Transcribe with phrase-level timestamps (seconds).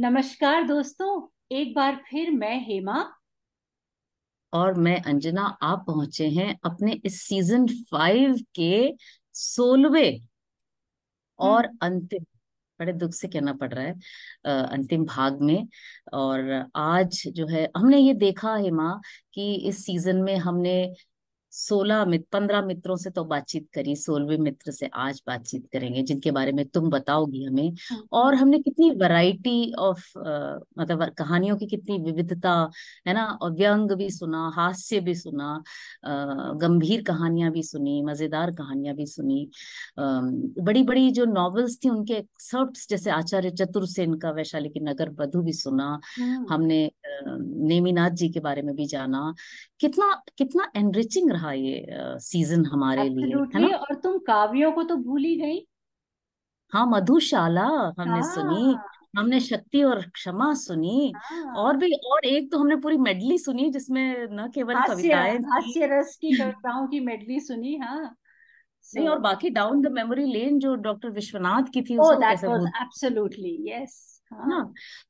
[0.00, 1.08] नमस्कार दोस्तों
[1.52, 2.98] एक बार फिर मैं हेमा।
[4.52, 8.92] और मैं अंजना आप पहुँचे हैं अपने इस सीज़न फाइव के
[9.34, 10.20] सोलवे
[11.38, 12.24] और हम्म। अंतिम
[12.80, 13.94] बड़े दुख से कहना पड़ रहा है
[14.66, 15.68] अंतिम भाग में।
[16.12, 19.00] और आज जो है हमने ये देखा हेमा
[19.34, 20.76] कि इस सीज़न में हमने
[21.52, 26.30] सोलह मित्र पंद्रह मित्रों से तो बातचीत करी सोलहवें मित्र से आज बातचीत करेंगे जिनके
[26.32, 27.72] बारे में तुम बताओगी हमें।
[28.12, 32.52] और हम्म हमने कितनी वैरायटी ऑफ़ मतलब कहानियों की कितनी विविधता
[33.06, 33.24] है ना?
[33.34, 35.52] और व्यंग भी सुना हास्य भी सुना
[36.04, 36.10] अ,
[36.58, 39.44] गंभीर कहानियाँ भी सुनी मज़ेदार कहानियाँ भी सुनी।
[39.98, 40.02] आ,
[40.60, 45.42] बड़ी बड़ी जो नॉवेल्स थी उनके एक्सर्प्ट जैसे आचार्य चतुर्सेन का वैशाली की नगर वधु
[45.42, 46.84] भी सुना। हम्म। हमने
[47.68, 49.34] नेमिनाथ जी के बारे में भी जाना।
[49.80, 51.86] कितना कितना एनरिचिंग रहा ये
[52.20, 53.76] सीज़न हमारे लिए है ना?
[53.76, 55.66] और तुम काव्यों को तो भूल ही गई।
[56.72, 57.66] हाँ मधुशाला
[57.98, 58.34] हमने हाँ.
[58.34, 58.76] सुनी
[59.18, 63.70] हमने शक्ति और क्षमा सुनी हाँ। और भी और एक तो हमने पूरी मेडली सुनी
[63.70, 68.02] जिसमें न केवल कविताएँ हास्य रस की कविताओं की मेडली सुनी हाँ।
[68.84, 72.46] नहीं और बाकी डाउन द मेमोरी लेन जो डॉक्टर विश्वनाथ की थी ओ उसको कैसे
[72.82, 74.62] एब्सोल्युटली यस है। ना?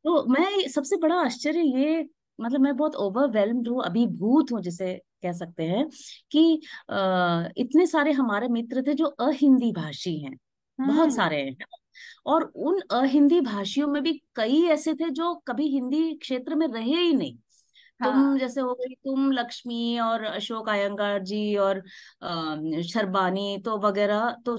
[0.04, 5.32] तो मैं सबसे बड़ा आश्चर्य ये मतलब मैं बहुत ओवरवेलम्ड हूँ अभिभूत हूँ जिसे कह
[5.32, 5.88] सकते हैं
[6.32, 10.36] कि आ, इतने सारे हमारे मित्र थे जो अहिंदी भाषी हैं
[10.78, 11.56] बहुत हम्म। सारे हैं।
[12.26, 16.96] और उन अहिंदी भाषियों में भी कई ऐसे थे जो कभी हिंदी क्षेत्र में रहे
[16.96, 17.36] ही नहीं।
[18.00, 21.82] तुम हाँ। जैसे हो गई तुम लक्ष्मी और अशोक अयंगार जी और
[22.84, 24.56] शर्बानी तो वगैरह तो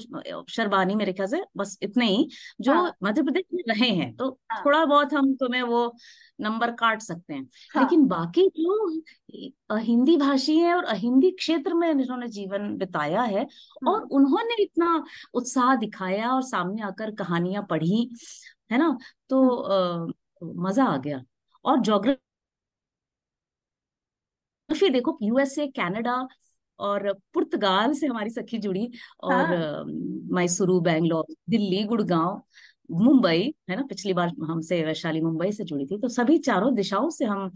[0.49, 2.27] शर्बानी मेरे ख्याल से बस इतने ही
[2.61, 5.93] जो हाँ। मध्य प्रदेश में रहे हैं तो हाँ। थोड़ा बहुत हम तुम्हें वो
[6.41, 11.87] नंबर काट सकते हैं। हाँ। लेकिन बाकी जो हिंदी भाषी है और अहिंदी क्षेत्र में
[11.97, 13.45] जिन्होंने जीवन बिताया है
[13.87, 15.03] और उन्होंने इतना
[15.33, 18.09] उत्साह दिखाया और सामने आकर कहानियाँ पढ़ी
[18.71, 18.97] है ना?
[19.29, 20.07] तो आ,
[20.43, 21.21] मज़ा आ गया।
[21.65, 22.19] और ज्योग्राफी
[24.75, 26.27] फिर देखो यूएसए कनाडा
[26.79, 28.89] और पुर्तगाल से हमारी सखी जुड़ी
[29.23, 29.83] और हाँ।
[30.35, 32.41] मैसूरू बैंगलोर दिल्ली गुड़गांव
[32.91, 33.83] मुंबई है ना?
[33.89, 37.51] पिछली बार हमसे वैशाली मुंबई से जुड़ी थी। तो सभी चारों दिशाओं से हम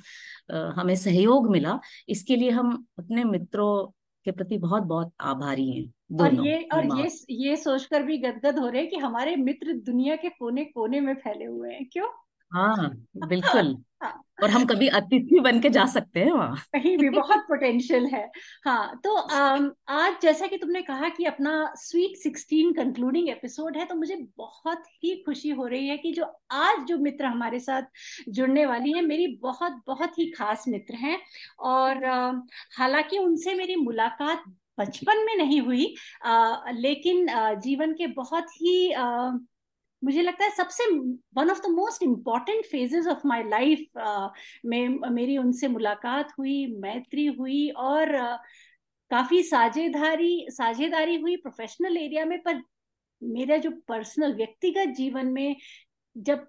[0.52, 1.80] हमें सहयोग मिला।
[2.10, 3.86] इसके लिए हम अपने मित्रों
[4.26, 8.68] के प्रति बहुत बहुत आभारी हैं और ये और ये ये सोचकर भी गदगद हो
[8.68, 12.08] रहे हैं कि हमारे मित्र दुनिया के कोने कोने में फैले हुए हैं। क्यों?
[12.54, 14.12] हाँ बिल्कुल। हाँ,
[14.44, 18.22] और हम कभी अतिथि बन के जा सकते हैं वहाँ। कहीं भी बहुत पोटेंशियल है।
[18.66, 23.86] हाँ तो अम, आज जैसा कि तुमने कहा कि अपना स्वीट सिक्सटीन कंक्लूडिंग एपिसोड है
[23.86, 27.84] तो मुझे बहुत ही खुशी हो रही है कि जो आज जो मित्र हमारे साथ
[28.30, 31.20] जुड़ने वाली है मेरी बहुत बहुत ही खास मित्र हैं।
[31.60, 32.06] और
[32.78, 34.44] हालाँकि उनसे मेरी मुलाकात
[34.80, 35.86] बचपन में नहीं हुई
[36.26, 39.32] अ, लेकिन अ, जीवन के बहुत ही अ,
[40.04, 40.90] मुझे लगता है सबसे
[41.36, 43.98] one of the most important phases of my life
[44.66, 48.38] में मेरी उनसे मुलाकात हुई मैत्री हुई और uh,
[49.12, 52.62] काफ़ी साझेदारी साझेदारी हुई प्रोफेशनल एरिया में पर
[53.22, 55.56] मेरा जो पर्सनल व्यक्तिगत जीवन में
[56.16, 56.48] जब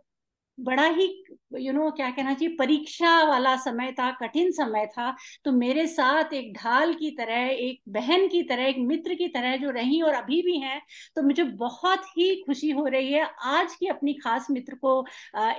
[0.58, 4.86] बड़ा ही यू you नो know, क्या कहना चाहिए परीक्षा वाला समय था कठिन समय
[4.88, 9.28] था तो मेरे साथ एक ढाल की तरह एक बहन की तरह एक मित्र की
[9.28, 10.80] तरह जो रही और अभी भी हैं
[11.16, 15.04] तो मुझे बहुत ही खुशी हो रही है। आज की अपनी खास मित्र को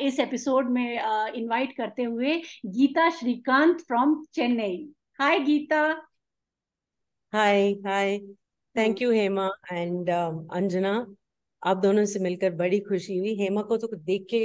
[0.01, 4.77] इस एपिसोड में इनवाइट करते हुए Geeta Srikanth from Chennai
[5.19, 5.81] hi Geeta.
[7.33, 8.17] Hi hi
[8.75, 10.93] thank you Hema and Anjana
[11.61, 14.41] आप दोनों से मिलकर बड़ी खुशी हुई। हेमा को तो देख के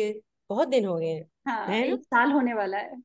[0.51, 3.01] बहुत दिन हो गए हैं हाँ है एक साल होने वाला है।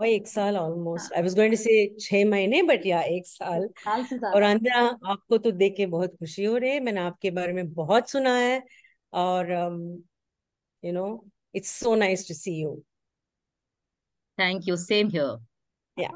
[0.00, 3.66] और एक साल almost I was going to say छह महीने बट या एक साल।
[3.78, 4.78] साल से और अंजना
[5.10, 8.34] आपको तो देख के बहुत खुशी हो रही है। मैंने आपके बारे में बहुत सुना
[8.36, 8.62] है।
[9.12, 9.52] और
[10.82, 11.06] you know
[11.54, 12.74] it's so nice to see you
[14.38, 16.10] thank you same here yeah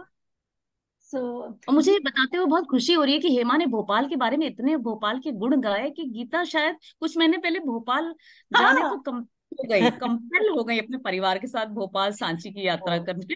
[1.12, 4.08] so और मुझे ये बताते हुए बहुत खुशी हो रही है कि हेमा ने भोपाल
[4.08, 8.12] के बारे में इतने भोपाल के गुण गाए कि गीता शायद कुछ महीने पहले भोपाल
[8.52, 12.50] जाने को हाँ कम हो गई कंपेल हो गई अपने परिवार के साथ भोपाल सांची
[12.50, 13.34] की यात्रा करने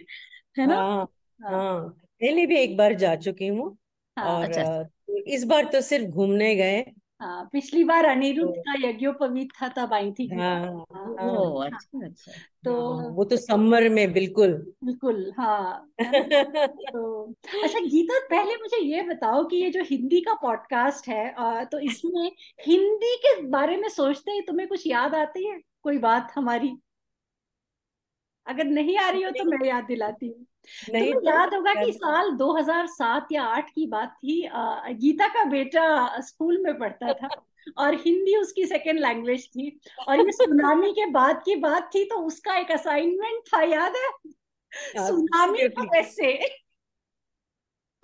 [0.59, 0.75] है ना?
[0.75, 0.97] हाँ
[1.41, 3.77] हाँ। हाँ पहले भी एक बार जा चुकी हूँ
[4.17, 4.89] हाँ और अच्छा
[5.27, 6.85] इस बार तो सिर्फ़ घूमने गए।
[7.21, 11.67] हाँ पिछली बार अनिरुद्ध तो का यज्ञोपवीत था तब आई थी। हाँ हाँ ओ हाँ
[11.67, 12.33] अच्छा अच्छा।
[12.65, 14.53] तो हाँ। वो तो समर में बिल्कुल।
[14.85, 17.25] बिल्कुल हाँ तो
[17.65, 22.31] अच्छा गीता पहले मुझे ये बताओ कि ये जो हिंदी का पॉडकास्ट है तो इसमें
[22.67, 25.61] हिंदी के बारे में सोचते ही तुम्हें कुछ याद आती है?
[25.85, 26.77] कोई बात हमारी।
[28.47, 30.47] अगर नहीं आ रही हो तो मैं याद दिलाती हूँ।
[30.93, 34.41] नहीं तो याद होगा कि साल 2007 या 8 की बात थी
[34.97, 37.29] गीता का बेटा स्कूल में पढ़ता था
[37.79, 39.69] और हिंदी उसकी सेकेंड लैंग्वेज थी
[40.09, 44.11] और ये सुनामी के बाद की बात थी तो उसका एक असाइनमेंट था याद है?
[44.99, 46.37] सुनामी वैसे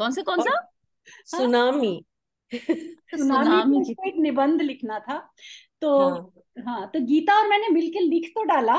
[0.00, 0.60] कौन से कौन सा?
[1.28, 2.04] सुनामी।
[2.52, 5.18] सुनामी को एक निबंध लिखना था।
[5.80, 8.76] तो हाँ, हाँ तो गीता और मैंने मिलकर लिख तो डाला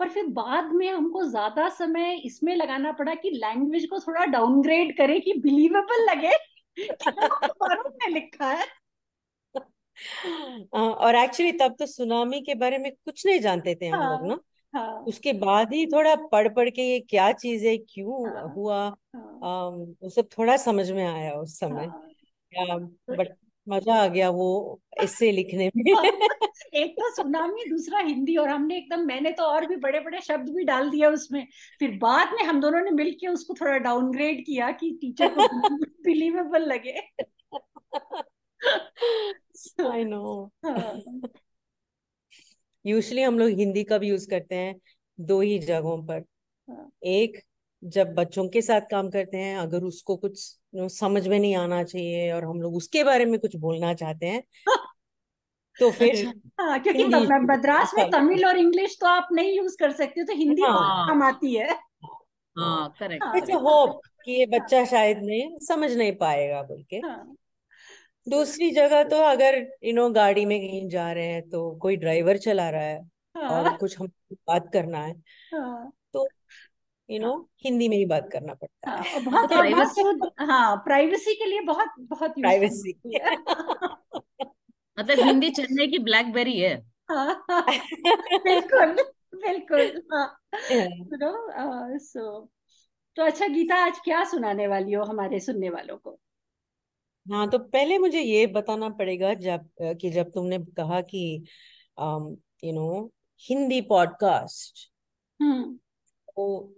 [0.00, 4.96] पर फिर बाद में हमको ज़्यादा समय इसमें लगाना पड़ा कि लैंग्वेज को थोड़ा डाउनग्रेड
[4.96, 6.36] करे कि बिलीवेबल लगे
[6.80, 8.66] ने लिखा है
[10.72, 14.28] और एक्चुअली तब तो सुनामी के बारे में कुछ नहीं जानते थे हम लोग हाँ,
[14.28, 14.38] ना
[14.74, 15.04] हाँ.
[15.08, 19.70] उसके बाद ही थोड़ा पढ़ पढ़ के ये क्या चीज़ है क्यों हाँ, हुआ हाँ.
[20.02, 21.86] वो सब थोड़ा समझ में आया उस समय
[22.52, 22.78] हाँ.
[23.10, 25.84] बट तो मज़ा आ गया वो इससे लिखने में।
[26.74, 30.48] एक तो सुनामी दूसरा हिंदी और हमने एकदम मैंने तो और भी बड़े बड़े शब्द
[30.48, 31.46] भी डाल दिया उसमें।
[31.78, 35.48] फिर बाद में हम दोनों ने मिलके उसको थोड़ा डाउनग्रेड किया कि टीचर को
[36.04, 37.00] बिलीवेबल लगे।
[39.90, 40.50] आई नो
[42.84, 44.74] यूजली हम लोग हिंदी का भी यूज़ करते हैं?
[45.20, 46.24] दो ही जगहों पर।
[46.68, 47.40] हाँ। एक
[47.82, 50.40] जब बच्चों के साथ काम करते हैं अगर उसको कुछ
[50.92, 54.42] समझ में नहीं आना चाहिए और हम लोग उसके बारे में कुछ बोलना चाहते हैं
[55.76, 57.04] तो फिर अच्छा, हाँ क्योंकि
[57.46, 61.22] मद्रास में तमिल और इंग्लिश तो आप नहीं यूज़ कर सकते तो हिंदी हाँ, काम
[61.22, 61.78] आती है।
[62.56, 67.36] हाँ करेक्ट हाँ, होप कि ये बच्चा शायद नहीं समझ नहीं पाएगा बोल के। हाँ,
[68.26, 72.38] दूसरी जगह तो अगर यू नो गाड़ी में कहीं जा रहे हैं तो कोई ड्राइवर
[72.38, 73.00] चला रहा है
[73.34, 74.06] हाँ, और कुछ हम
[74.48, 75.14] बात करना है।
[75.52, 75.99] हाँ, तो
[77.10, 77.32] यू नो
[77.64, 80.02] हिंदी में ही बात करना पड़ता है। हाँ, बहुत प्राइवेसी
[80.40, 82.94] हाँ प्राइवेसी के लिए बहुत बहुत प्राइवेसी
[84.98, 86.74] मतलब हिंदी चलने की ब्लैकबेरी है।
[87.10, 87.44] हाँ,
[88.44, 88.92] बिल्कुल
[89.34, 90.02] बिल्कुल
[91.98, 92.40] सो
[93.16, 96.18] तो अच्छा गीता आज क्या सुनाने वाली हो हमारे सुनने वालों को?
[97.26, 101.22] हाँ तो पहले मुझे ये बताना पड़ेगा जब कि जब तुमने कहा कि
[101.98, 103.10] you know
[103.42, 104.90] Hindi podcast
[105.40, 105.74] hmm.
[106.36, 106.74] तो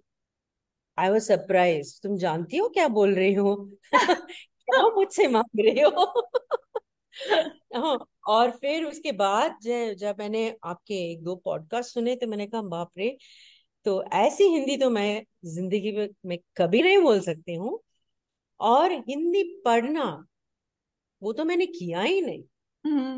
[0.99, 3.55] आई वॉज़ सरप्राइज़ तुम जानती हो क्या बोल रही हो?
[4.63, 6.29] क्या मुझसे मांग रहे हो?
[7.77, 7.99] हाँ
[8.29, 12.91] और फिर उसके बाद जब मैंने आपके एक दो पॉडकास्ट सुने तो मैंने कहा बाप
[12.99, 13.17] रे!
[13.87, 17.79] तो ऐसी हिंदी तो मैं ज़िंदगी में मैं कभी नहीं बोल सकती हूँ।
[18.61, 20.05] और हिंदी पढ़ना
[21.23, 22.43] वो तो मैंने किया ही नहीं।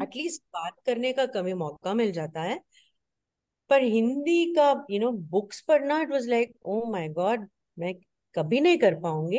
[0.02, 0.62] At least hmm.
[0.64, 2.58] बात करने का कभी मौका मिल जाता है।
[3.70, 7.48] पर हिंदी का यू नो बुक्स पढ़ना it was like oh my god
[7.78, 7.94] मैं
[8.34, 9.38] कभी नहीं कर पाऊँगी।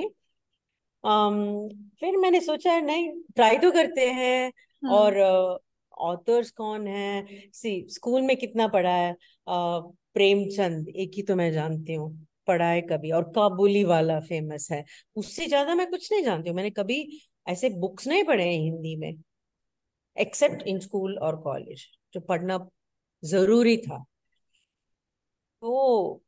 [1.04, 5.20] um, फिर मैंने सोचा नहीं ट्राई तो करते हैं। हम्म। और
[5.98, 7.28] ऑथर्स uh, कौन है?
[7.54, 9.14] सी स्कूल में कितना पढ़ा है?
[9.14, 14.72] uh, प्रेमचंद एक ही तो मैं जानती हूँ पढ़ा है कभी। और काबुली वाला फ़ेमस
[14.72, 14.86] है।
[15.16, 18.96] उससे ज़्यादा मैं कुछ नहीं जानती हूँ। मैंने कभी ऐसे बुक्स नहीं पढ़े हैं हिंदी
[18.96, 19.14] में
[20.18, 22.70] एक्सेप्ट इन स्कूल और कॉलेज जो पढ़ना
[23.24, 24.06] ज़रूरी था।
[25.62, 26.22] तो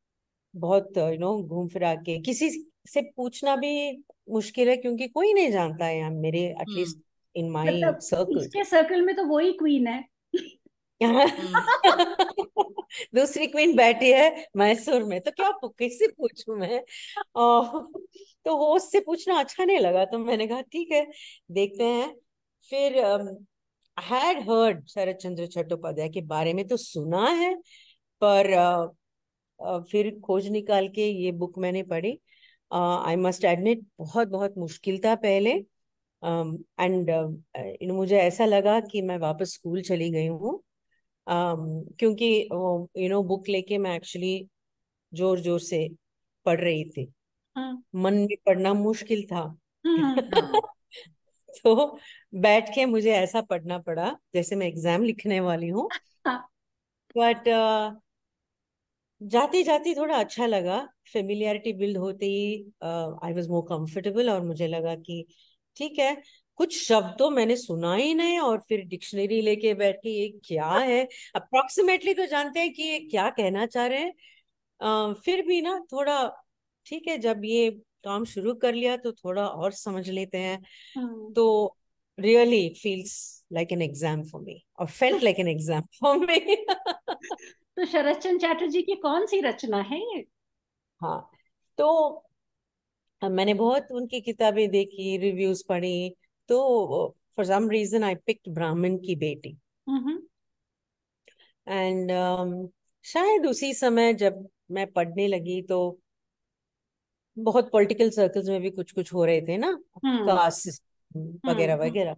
[0.59, 2.49] बहुत यू नो घूम फिरा के। किसी
[2.87, 6.97] से पूछना भी मुश्किल है क्योंकि कोई नहीं जानता है मेरे at least
[7.35, 10.03] in my circle इसके सर्कल में तो वही क्वीन है।
[13.15, 16.79] दूसरी क्वीन बैठी है मैसूर में। तो क्या किससे पूछूँ मैं?
[18.45, 21.05] तो होस्ट से पूछना अच्छा नहीं लगा तो मैंने कहा ठीक है
[21.51, 22.15] देखते हैं।
[22.69, 22.97] फिर
[23.97, 27.55] हैड हर्ड शरद चंद्र चट्टोपाध्याय के बारे में तो सुना है
[28.21, 28.96] पर uh,
[29.59, 32.19] फिर खोज निकाल के ये बुक मैंने पढ़ी
[32.71, 35.51] आई मस्ट एडमिट बहुत बहुत मुश्किल था पहले
[36.23, 40.53] एंड uh, uh, मुझे ऐसा लगा कि मैं वापस स्कूल चली गई हूँ
[41.27, 44.47] um, क्योंकि यू नो बुक लेके मैं एक्चुअली
[45.13, 45.87] ज़ोर ज़ोर से
[46.45, 47.11] पढ़ रही थी
[47.55, 47.83] हाँ.
[47.95, 49.41] मन में पढ़ना मुश्किल था
[49.85, 50.15] हाँ.
[51.63, 51.99] तो
[52.35, 55.87] बैठ के मुझे ऐसा पढ़ना पड़ा जैसे मैं एग्ज़ाम लिखने वाली हूँ
[57.15, 58.01] बट हाँ.
[59.21, 60.79] जाते जाते थोड़ा अच्छा लगा।
[61.13, 65.25] फेमिलियरिटी बिल्ड होते ही आई वॉज़ मोर कंफर्टेबल और मुझे लगा कि
[65.77, 66.15] ठीक है
[66.59, 70.69] कुछ शब्द तो मैंने सुना ही नहीं और फिर डिक्शनरी लेके बैठ के ये क्या
[70.69, 71.07] है?
[71.35, 76.17] अप्रोक्सीमेटली तो जानते हैं कि ये क्या कहना चाह रहे हैं। फिर भी ना थोड़ा
[76.85, 77.69] ठीक है जब ये
[78.03, 80.59] काम शुरू कर लिया तो थोड़ा और समझ लेते हैं।
[80.95, 81.77] हाँ। तो
[82.17, 83.15] really feels
[83.53, 86.39] like an exam for me और felt like an exam for me
[87.77, 90.25] तो शरद चंद्र चैटर्जी की कौन सी रचना है ये
[91.01, 91.19] हाँ
[91.77, 91.89] तो
[93.21, 96.09] मैंने बहुत उनकी किताबें देखी रिव्यूज़ पढ़ी
[96.49, 96.57] तो
[97.35, 99.57] for some reason I picked Brahman Ki Beti
[101.67, 102.67] and um,
[103.05, 105.77] शायद उसी समय जब मैं पढ़ने लगी तो
[107.37, 109.71] बहुत पॉलिटिकल सर्कल्स में भी कुछ कुछ हो रहे थे ना
[110.05, 110.81] कास्ट
[111.15, 112.15] हम्म। वगैरह हम्म, हम्म। वगैरह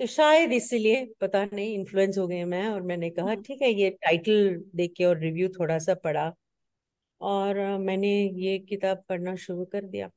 [0.00, 3.70] तो शायद इसलिए पता नहीं इन्फ्लुएंस हो गए मैं और मैंने कहा हम्म। ठीक है
[3.72, 6.32] ये टाइटल देख के और रिव्यू थोड़ा सा पढ़ा।
[7.20, 10.08] और मैंने ये किताब पढ़ना शुरू कर दिया।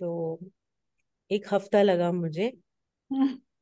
[0.00, 0.38] तो
[1.30, 2.52] एक हफ़्ता लगा मुझे।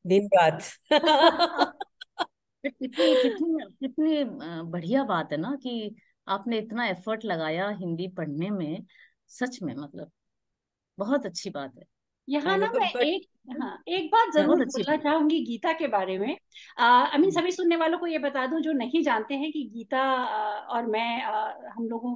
[0.05, 0.63] दिन रात।
[2.65, 3.15] कितनी
[3.81, 4.25] कितनी
[4.71, 5.95] बढ़िया बात है ना कि
[6.29, 8.85] आपने इतना एफर्ट लगाया हिंदी पढ़ने में
[9.29, 10.11] सच में मतलब
[10.99, 11.85] बहुत अच्छी बात है।
[12.31, 16.29] यहाँ नो ना मैं एक हाँ एक बात ज़रूर बोलना चाहूँगी गीता के बारे में।
[16.79, 19.63] आई मीन हम्म, सभी सुनने वालों को ये बता दूँ जो नहीं जानते हैं कि
[19.75, 20.03] गीता
[20.69, 21.07] और मैं
[21.69, 22.15] हम लोगों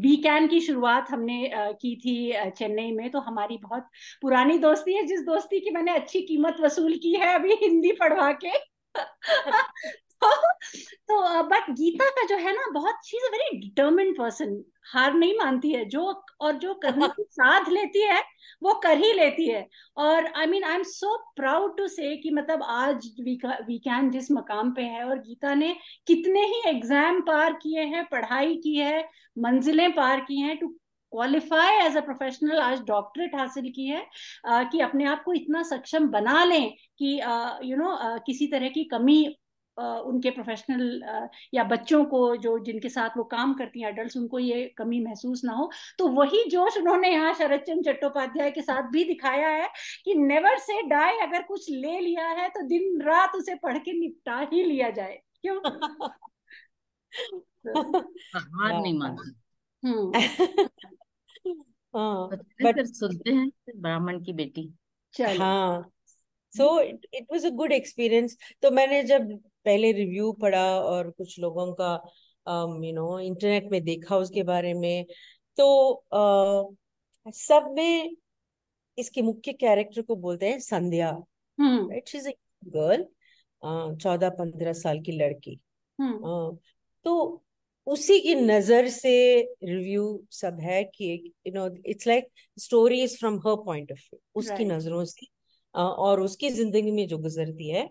[0.00, 3.88] वीकेंड की शुरुआत हमने की थी चेन्नई में। तो हमारी बहुत
[4.22, 8.32] पुरानी दोस्ती है जिस दोस्ती की मैंने अच्छी कीमत वसूल की है अभी हिंदी पढ़वा
[8.44, 8.52] के।
[11.08, 14.62] तो बट गीता का जो है ना बहुत she is very determined person
[14.92, 16.02] हार नहीं मानती है। जो
[16.40, 18.20] और जो करने की साध लेती है
[18.62, 19.66] वो कर ही लेती है।
[19.96, 24.72] और I mean I am so proud to say कि मतलब आज वीकेंड जिस मकाम
[24.74, 25.74] पे है और गीता ने
[26.06, 30.68] कितने ही एग्ज़ाम पार किए हैं पढ़ाई की है मंजिलें पार की हैं to
[31.12, 34.06] qualify as a professional आज डॉक्टरेट हासिल की है
[34.46, 38.46] आ, कि अपने आप को इतना सक्षम बना लें कि यू नो you know, किसी
[38.46, 39.18] तरह की कमी
[39.78, 41.02] उनके प्रोफेशनल
[41.54, 45.42] या बच्चों को जो जिनके साथ वो काम करती हैं अडल्ट उनको ये कमी महसूस
[45.44, 49.68] ना हो। तो वही जोश उन्होंने यहाँ शरद चंद्र चट्टोपाध्याय के साथ भी दिखाया है
[50.04, 53.92] कि नेवर से डाई अगर कुछ ले लिया है तो दिन रात उसे पढ़ के
[53.92, 55.60] निपटा ही लिया जाए। क्यों?
[58.36, 59.34] हार नहीं मानती।
[59.82, 60.12] हम्म।
[61.94, 64.72] हाँ तो चलिए बट सुनते हैं ब्राह्मण की बेटी।
[65.14, 65.90] चलो। हाँ।
[66.56, 69.32] So it was a good experience तो मैंने जब
[69.64, 71.92] पहले रिव्यू पढ़ा और कुछ लोगों का
[72.86, 75.04] यू नो इंटरनेट में देखा उसके बारे में
[75.56, 75.66] तो
[76.14, 78.16] uh, सब में
[78.98, 81.10] इसके मुख्य कैरेक्टर को बोलते हैं Sandhya
[81.90, 82.32] right she is a
[82.64, 83.04] girl
[84.02, 85.58] चौदह पंद्रह साल की लड़की।
[85.98, 86.58] हम्म। Uh,
[87.04, 87.42] तो
[87.86, 93.38] उसी की नज़र से रिव्यू सब है कि you know it's like story is from
[93.38, 95.26] her point of view उसकी राइट नज़रों से।
[95.74, 97.88] और उसकी ज़िंदगी में जो गुजरती है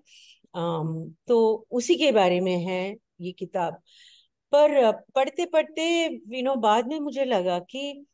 [1.27, 2.81] तो उसी के बारे में है
[3.21, 3.81] ये किताब।
[4.53, 8.05] पर पढ़ते पढ़ते यू नो बाद में मुझे लगा कि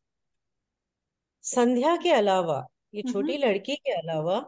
[1.44, 4.40] संध्या के अलावा ये हम्म। छोटी लड़की के अलावा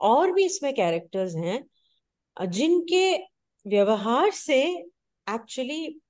[0.00, 3.16] और भी इसमें कैरेक्टर्स हैं जिनके
[3.66, 4.62] व्यवहार से
[5.26, 6.00] एक्चुअली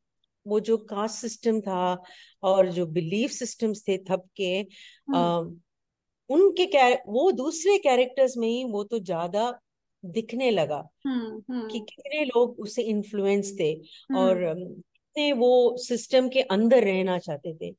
[0.46, 1.96] वो जो कास्ट सिस्टम था
[2.42, 4.60] और जो बिलीफ सिस्टम्स थे तब के
[5.14, 5.42] आ,
[6.30, 9.60] उनके वो दूसरे कैरेक्टर्स में ही वो तो ज़्यादा
[10.04, 13.74] दिखने लगा हम्म कि हम्म। कितने लोग उससे इन्फ्लुएंस थे
[14.16, 17.74] और हम्म कितने वो सिस्टम के अंदर रहना चाहते थे।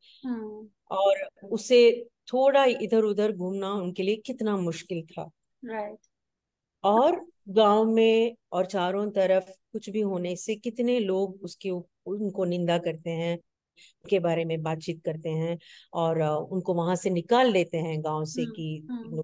[0.92, 5.30] और उसे थोड़ा इधर उधर घूमना उनके लिए कितना मुश्किल था।
[5.66, 5.98] राइट
[6.84, 12.78] और गाँव में और चारों तरफ़ कुछ भी होने से कितने लोग उसके उनको निंदा
[12.78, 13.38] करते हैं।
[14.10, 15.58] के बारे में बातचीत करते हैं
[15.94, 19.24] और उनको वहाँ से निकाल लेते हैं गाँव से हम्म कि हम्म।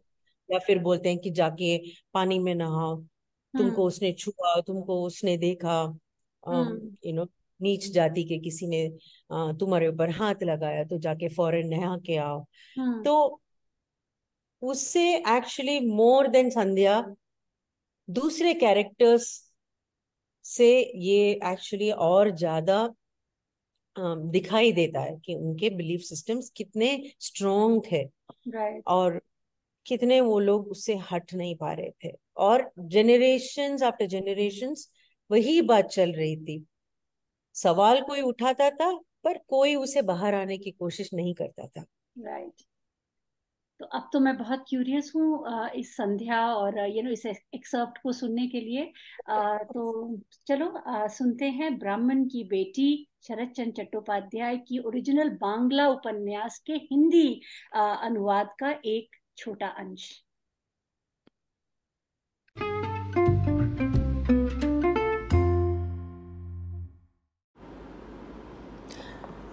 [0.49, 1.77] या फिर बोलते हैं कि जाके
[2.13, 5.81] पानी में नहाओ हम्म। तुमको उसने छुआ तुमको उसने देखा
[6.43, 7.27] हम्म। यू नो
[7.59, 8.87] नीच जाति के किसी ने
[9.31, 12.45] तुम्हारे ऊपर हाथ लगाया तो जाके फ़ौरन नहा के आओ।
[12.77, 13.41] हम्म। तो
[14.61, 17.15] उससे एक्चुअली मोर देन संध्या
[18.09, 19.27] दूसरे कैरेक्टर्स
[20.45, 22.93] से ये एक्चुअली और ज़्यादा
[23.97, 29.21] दिखाई देता है कि उनके बिलीफ सिस्टम्स कितने स्ट्रोंग थे राइट और
[29.85, 34.89] कितने वो लोग उससे हट नहीं पा रहे थे। और जनरेशन्स आफ्टर जनरेशन्स
[35.29, 36.63] वही बात चल रही थी।
[37.55, 38.91] सवाल कोई उठाता था
[39.23, 41.85] पर कोई उसे बाहर आने की कोशिश नहीं करता था।
[42.15, 42.65] Right right.
[43.79, 48.11] तो अब तो मैं बहुत क्यूरियस हूँ इस संध्या और यू नो इस एक्सर्प्ट को
[48.11, 48.83] सुनने के लिए।
[49.29, 50.73] तो चलो
[51.09, 52.87] सुनते हैं ब्राह्मण की बेटी
[53.27, 57.41] शरद चंद चट्टोपाध्याय की ओरिजिनल बांग्ला उपन्यास के हिंदी
[57.75, 60.09] अनुवाद का एक छोटा अंश।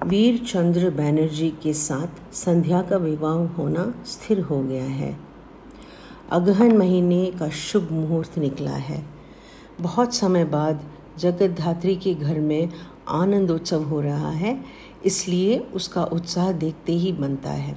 [0.04, 5.16] वीर चंद्र बैनर्जी के साथ संध्या का विवाह होना स्थिर हो गया है।
[6.30, 9.02] अगहन महीने का शुभ मुहूर्त निकला है।
[9.80, 12.68] बहुत समय बाद जगत धात्री के घर में
[13.10, 14.58] आनंद उत्सव हो रहा है,
[15.04, 17.76] इसलिए उसका उत्साह देखते ही बनता है।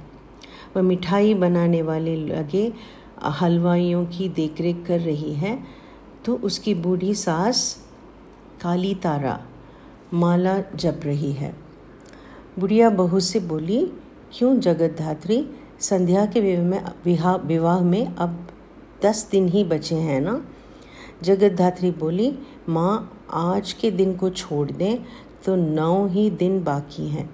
[0.76, 2.72] वह मिठाई बनाने वाले लगे,
[3.32, 5.58] हलवाइयों की देखरेख कर रही है
[6.24, 7.60] तो उसकी बूढ़ी सास
[8.62, 9.38] काली तारा
[10.12, 11.54] माला जप रही है।
[12.58, 13.84] बुढ़िया बहू से बोली,
[14.32, 15.46] क्यों जगत धात्री
[15.80, 18.46] संध्या के विवाह विवाह में अब
[19.02, 20.40] दस दिन ही बचे हैं ना?
[21.22, 22.32] जगत धात्री बोली,
[22.68, 24.98] माँ आज के दिन को छोड़ दें
[25.44, 27.28] तो नौ ही दिन बाकी हैं।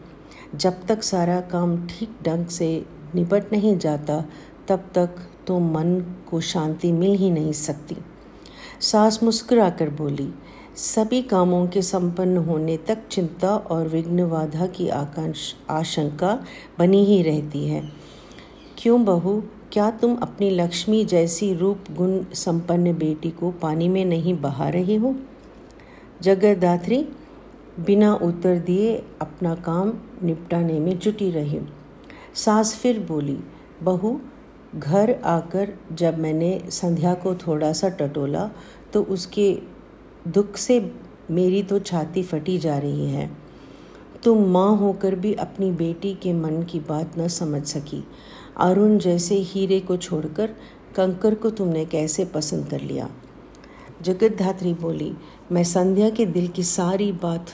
[0.54, 2.84] जब तक सारा काम ठीक ढंग से
[3.14, 4.24] निपट नहीं जाता,
[4.68, 5.94] तब तक तो मन
[6.30, 7.96] को शांति मिल ही नहीं सकती।
[8.80, 10.28] सास मुस्कुराकर बोली,
[10.76, 16.44] सभी कामों के संपन्न होने तक चिंता और विघ्न बाधा की आकांक्ष आशंका
[16.78, 17.82] बनी ही रहती है।
[18.78, 24.40] क्यों बहू, क्या तुम अपनी लक्ष्मी जैसी रूप गुण संपन्न बेटी को पानी में नहीं
[24.40, 25.14] बहा रही हो?
[26.22, 27.08] जगदात्री
[27.80, 31.60] बिना उत्तर दिए अपना काम निपटाने में जुटी रही।
[32.34, 33.38] सास फिर बोली,
[33.82, 34.20] बहू,
[34.74, 38.50] घर आकर जब मैंने संध्या को थोड़ा सा टटोला
[38.92, 39.52] तो उसके
[40.28, 40.80] दुख से
[41.30, 43.30] मेरी तो छाती फटी जा रही है।
[44.24, 48.04] तुम माँ होकर भी अपनी बेटी के मन की बात न समझ सकी।
[48.60, 50.54] अरुण जैसे हीरे को छोड़कर
[50.96, 53.10] कंकर को तुमने कैसे पसंद कर लिया?
[54.02, 55.14] जगत धात्री बोली
[55.52, 57.50] मैं संध्या के दिल की सारी बात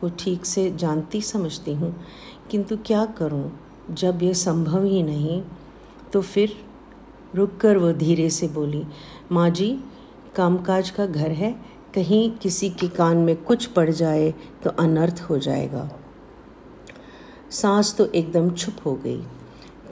[0.00, 1.94] को ठीक से जानती समझती हूँ,
[2.50, 3.50] किंतु क्या करूँ?
[3.90, 5.42] जब यह संभव ही नहीं
[6.12, 6.52] तो फिर
[7.34, 8.82] रुक कर वो धीरे से बोली,
[9.32, 9.68] माँ जी,
[10.36, 11.52] कामकाज का घर है,
[11.94, 14.32] कहीं किसी के कान में कुछ पड़ जाए
[14.64, 15.88] तो अनर्थ हो जाएगा।
[17.52, 19.22] सांस तो एकदम छुप हो गई,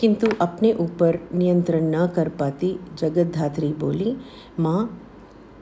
[0.00, 4.16] किंतु अपने ऊपर नियंत्रण न कर पाती जगत धात्री बोली,
[4.60, 5.00] माँ,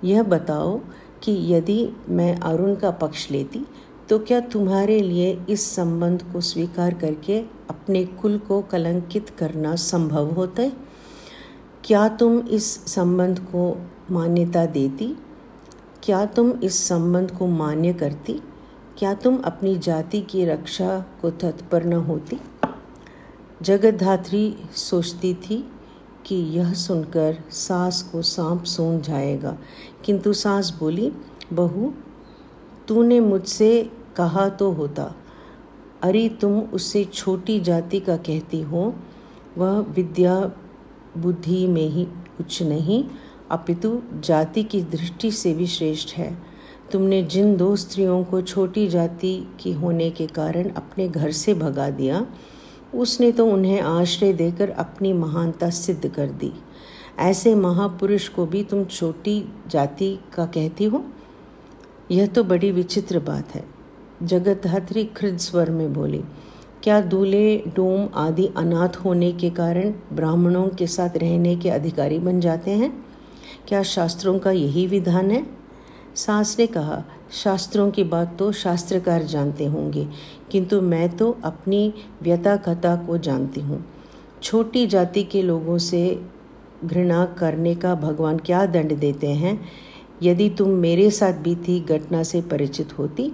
[0.04, 0.80] यह बताओ
[1.22, 3.66] कि यदि मैं अरुण का पक्ष लेती
[4.08, 10.30] तो क्या तुम्हारे लिए इस संबंध को स्वीकार करके अपने कुल को कलंकित करना संभव
[10.30, 10.72] होता है?
[11.84, 15.16] क्या तुम इस संबंध को मान्यता देती?
[16.02, 18.42] क्या तुम इस संबंध को मान्य करती?
[18.98, 22.40] क्या तुम अपनी जाति की रक्षा को तत्पर न होती?
[23.62, 25.72] जगतधात्री सोचती थी
[26.26, 29.58] कि यह सुनकर सास को सांप सूंघ जाएगा।
[30.04, 31.12] किंतु सास बोली,
[31.52, 31.92] बहू,
[32.88, 35.14] तूने मुझसे कहा तो होता।
[36.02, 38.94] अरे, तुम उससे छोटी जाति का कहती हो।
[39.58, 40.52] वह विद्या
[41.18, 43.04] बुद्धि में ही कुछ नहीं,
[43.50, 46.42] अपितु जाति की दृष्टि से भी श्रेष्ठ है।
[46.92, 51.90] तुमने जिन दो स्त्रियों को छोटी जाति की होने के कारण अपने घर से भगा
[51.90, 52.26] दिया,
[52.94, 56.52] उसने तो उन्हें आश्रय देकर अपनी महानता सिद्ध कर दी।
[57.18, 61.04] ऐसे महापुरुष को भी तुम छोटी जाति का कहती हो?
[62.10, 63.64] यह तो बड़ी विचित्र बात है।
[64.22, 66.22] जगत हथरी खृद स्वर में बोली,
[66.82, 72.40] क्या दूल्हे, डोम आदि अनाथ होने के कारण ब्राह्मणों के साथ रहने के अधिकारी बन
[72.40, 72.92] जाते हैं?
[73.68, 75.46] क्या शास्त्रों का यही विधान है?
[76.14, 80.08] सास ने कहा, शास्त्रों की बात तो शास्त्रकार जानते होंगे,
[80.50, 83.84] किंतु मैं तो अपनी व्यथा कथा को जानती हूँ।
[84.42, 86.22] छोटी जाति के लोगों से
[86.84, 89.58] घृणा करने का भगवान क्या दंड देते हैं?
[90.22, 93.32] यदि तुम मेरे साथ बीती घटना से परिचित होती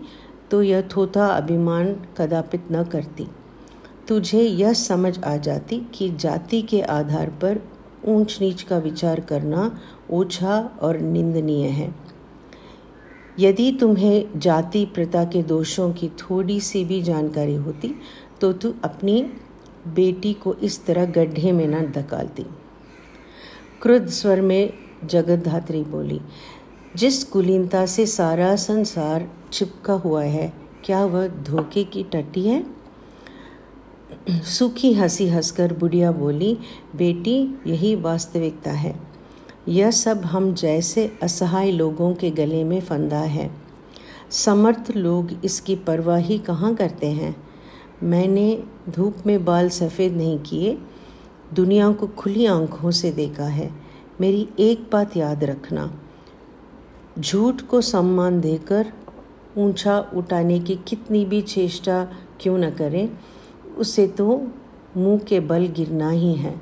[0.50, 3.26] तो यह थोथा अभिमान कदापित न करती।
[4.08, 7.60] तुझे यह समझ आ जाती कि जाति के आधार पर
[8.04, 9.70] ऊंच नीच का विचार करना
[10.10, 11.94] ओछा और निंदनीय है।
[13.38, 17.94] यदि तुम्हें जाति प्रथा के दोषों की थोड़ी सी भी जानकारी होती
[18.40, 19.22] तो तू अपनी
[19.88, 22.46] बेटी को इस तरह गड्ढे में न धकालती।
[23.82, 24.72] क्रुद्ध स्वर में
[25.04, 26.20] जगत धात्री बोली,
[26.96, 30.52] जिस कुलीनता से सारा संसार छिपका हुआ है,
[30.84, 32.66] क्या वह धोखे की टट्टी है?
[34.30, 36.58] सूखी हँसी हंसकर बुढ़िया बोली,
[36.96, 39.00] बेटी, यही वास्तविकता है।
[39.68, 43.50] यह सब हम जैसे असहाय लोगों के गले में फंदा है।
[44.30, 47.36] समर्थ लोग इसकी परवाह कहाँ करते हैं?
[48.02, 50.78] मैंने धूप में बाल सफ़ेद नहीं किए।
[51.54, 53.70] दुनिया को खुली आँखों से देखा है।
[54.20, 55.90] मेरी एक बात याद रखना।
[57.18, 58.92] झूठ को सम्मान देकर
[59.58, 62.02] ऊँचा उठाने की कितनी भी चेष्टा
[62.40, 63.08] क्यों न करें,
[63.76, 64.46] उसे तो
[64.96, 66.54] मुँह के बल गिरना ही है।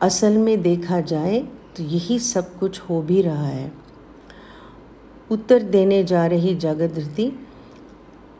[0.00, 1.38] असल में देखा जाए
[1.76, 3.72] तो यही सब कुछ हो भी रहा है।
[5.30, 7.30] उत्तर देने जा रही जागृति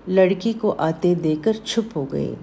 [0.08, 2.34] लड़की को आते देकर छुप हो गई।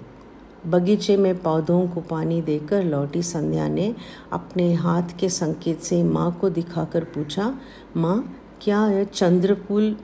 [0.66, 3.94] बगीचे में पौधों को पानी देकर लौटी संध्या ने
[4.32, 7.54] अपने हाथ के संकेत से माँ को दिखाकर पूछा,
[7.96, 9.96] माँ, क्या यह चंद्रपुल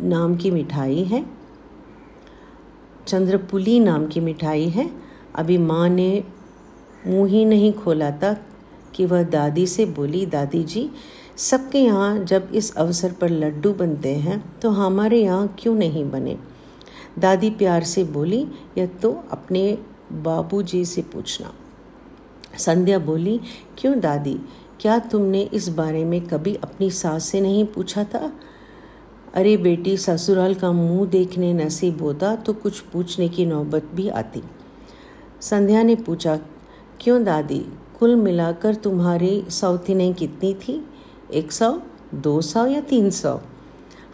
[0.00, 1.24] नाम की मिठाई है?
[3.06, 4.90] चंद्रपुली नाम की मिठाई है?
[5.34, 6.24] अभी माँ ने
[7.06, 8.36] मुँह ही नहीं खोला था
[8.94, 10.90] कि वह दादी से बोली, दादी जी,
[11.36, 16.38] सबके यहाँ जब इस अवसर पर लड्डू बनते हैं तो हमारे यहाँ क्यों नहीं बने?
[17.18, 18.46] दादी प्यार से बोली
[18.78, 19.78] यह तो अपने
[20.12, 21.52] बाबूजी से पूछना।
[22.58, 23.40] संध्या बोली,
[23.78, 24.38] क्यों दादी?
[24.80, 28.32] क्या तुमने इस बारे में कभी अपनी सास से नहीं पूछा था?
[29.34, 34.42] अरे बेटी, ससुराल का मुँह देखने नसीब होता तो कुछ पूछने की नौबत भी आती।
[35.40, 36.38] संध्या ने पूछा,
[37.00, 37.64] क्यों दादी?
[37.98, 40.86] कुल मिलाकर तुम्हारी सौतीनें कितनी थी?
[41.32, 41.78] एक सौ,
[42.14, 43.40] दो सौ या तीन सौ?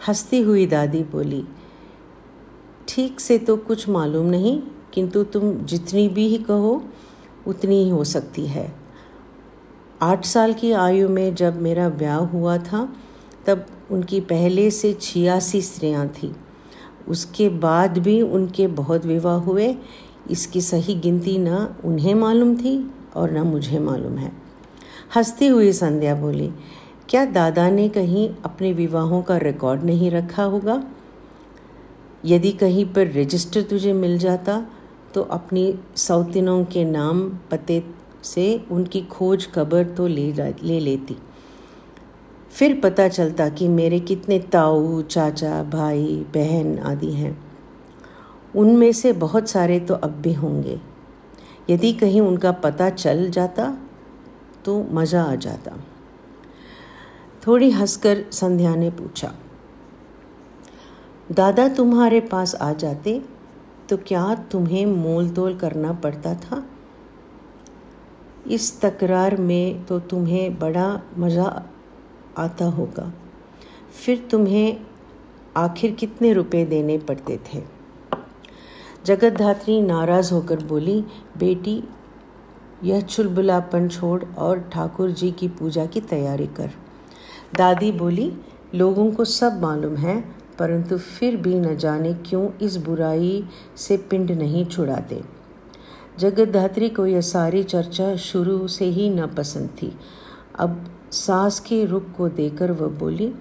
[0.07, 1.43] हंसती हुई दादी बोली
[2.87, 4.61] ठीक से तो कुछ मालूम नहीं,
[4.93, 6.83] किंतु तुम जितनी भी ही कहो,
[7.47, 8.75] उतनी ही हो सकती है।
[10.01, 12.95] आठ साल की आयु में जब मेरा ब्याह हुआ था,
[13.45, 16.33] तब उनकी पहले से छियासी स्त्रियाँ थीं।
[17.07, 19.75] उसके बाद भी उनके बहुत विवाह हुए।
[20.31, 24.31] इसकी सही गिनती न उन्हें मालूम थी और न मुझे मालूम है।
[25.15, 26.51] हंसती हुई संध्या बोली,
[27.09, 30.83] क्या दादा ने कहीं अपने विवाहों का रिकॉर्ड नहीं रखा होगा?
[32.25, 34.65] यदि कहीं पर रजिस्टर तुझे मिल जाता
[35.13, 37.83] तो अपनी सौतिनों के नाम पते
[38.23, 40.31] से उनकी खोज खबर तो ले
[40.63, 41.17] ले लेती।
[42.51, 47.37] फिर पता चलता कि मेरे कितने ताऊ, चाचा, भाई, बहन आदि हैं।
[48.55, 50.79] उनमें से बहुत सारे तो अब भी होंगे।
[51.69, 53.77] यदि कहीं उनका पता चल जाता
[54.65, 55.77] तो मज़ा आ जाता।
[57.47, 59.33] थोड़ी हंसकर संध्या ने पूछा
[61.31, 63.21] दादा तुम्हारे पास आ जाते
[63.89, 66.65] तो क्या तुम्हें मोल तोल करना पड़ता था?
[68.47, 71.65] इस तकरार में तो तुम्हें बड़ा मज़ा
[72.37, 73.13] आता होगा।
[74.05, 74.77] फिर तुम्हें
[75.57, 77.63] आखिर कितने रुपए देने पड़ते थे?
[79.05, 81.01] जगत धात्री नाराज़ होकर बोली,
[81.37, 81.83] बेटी,
[82.83, 86.71] यह चुलबुलापन छोड़ और ठाकुर जी की पूजा की तैयारी कर।
[87.55, 88.33] दादी बोली,
[88.75, 94.31] लोगों को सब मालूम है परंतु फिर भी न जाने क्यों इस बुराई से पिंड
[94.31, 95.21] नहीं छुड़ाते।
[96.19, 99.97] जगत धात्री को यह सारी चर्चा शुरू से ही न पसंद थी।
[100.59, 103.33] अब सास के रुख को देकर वह बोली,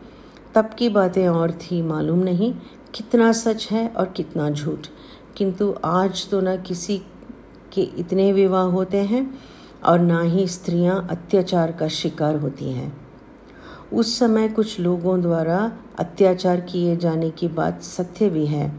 [0.54, 2.54] तब की बातें और थी, मालूम नहीं
[2.94, 4.86] कितना सच है और कितना झूठ।
[5.36, 6.98] किंतु आज तो न किसी
[7.72, 9.38] के इतने विवाह होते हैं
[9.84, 13.03] और ना ही स्त्रियाँ अत्याचार का शिकार होती हैं।
[13.94, 18.72] उस समय कुछ लोगों द्वारा अत्याचार किए जाने की बात सत्य भी है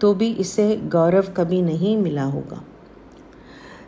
[0.00, 2.62] तो भी इसे गौरव कभी नहीं मिला होगा।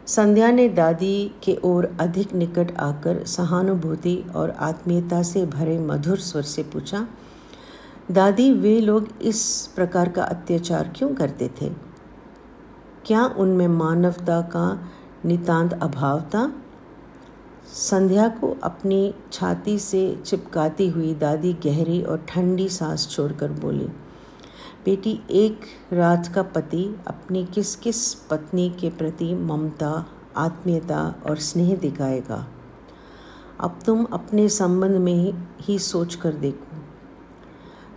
[0.07, 6.43] संध्या ने दादी के ओर अधिक निकट आकर सहानुभूति और आत्मीयता से भरे मधुर स्वर
[6.43, 7.07] से पूछा,
[8.11, 11.69] दादी, वे लोग इस प्रकार का अत्याचार क्यों करते थे?
[13.05, 14.89] क्या उनमें मानवता का
[15.25, 16.53] नितांत अभाव था?
[17.75, 23.87] संध्या को अपनी छाती से चिपकाती हुई दादी गहरी और ठंडी सांस छोड़कर बोली
[24.85, 25.61] बेटी एक
[25.93, 30.07] रात का पति अपनी किस किस पत्नी के प्रति ममता
[30.37, 32.47] आत्मीयता और स्नेह दिखाएगा?
[33.61, 36.77] अब तुम अपने संबंध में ही, सोच कर देखो।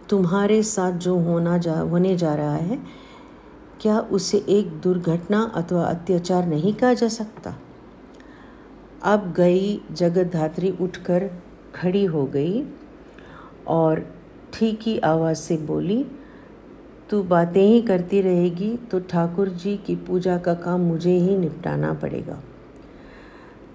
[0.09, 2.79] तुम्हारे साथ जो होना जा होने जा रहा है
[3.81, 7.55] क्या उसे एक दुर्घटना अथवा अत्याचार नहीं कहा जा सकता?
[9.03, 11.29] अब गई जगत धात्री उठकर
[11.75, 12.63] खड़ी हो गई
[13.67, 14.05] और
[14.53, 16.05] ठीक ही आवाज़ से बोली,
[17.09, 21.93] तू बातें ही करती रहेगी तो ठाकुर जी की पूजा का काम मुझे ही निपटाना
[21.93, 22.41] पड़ेगा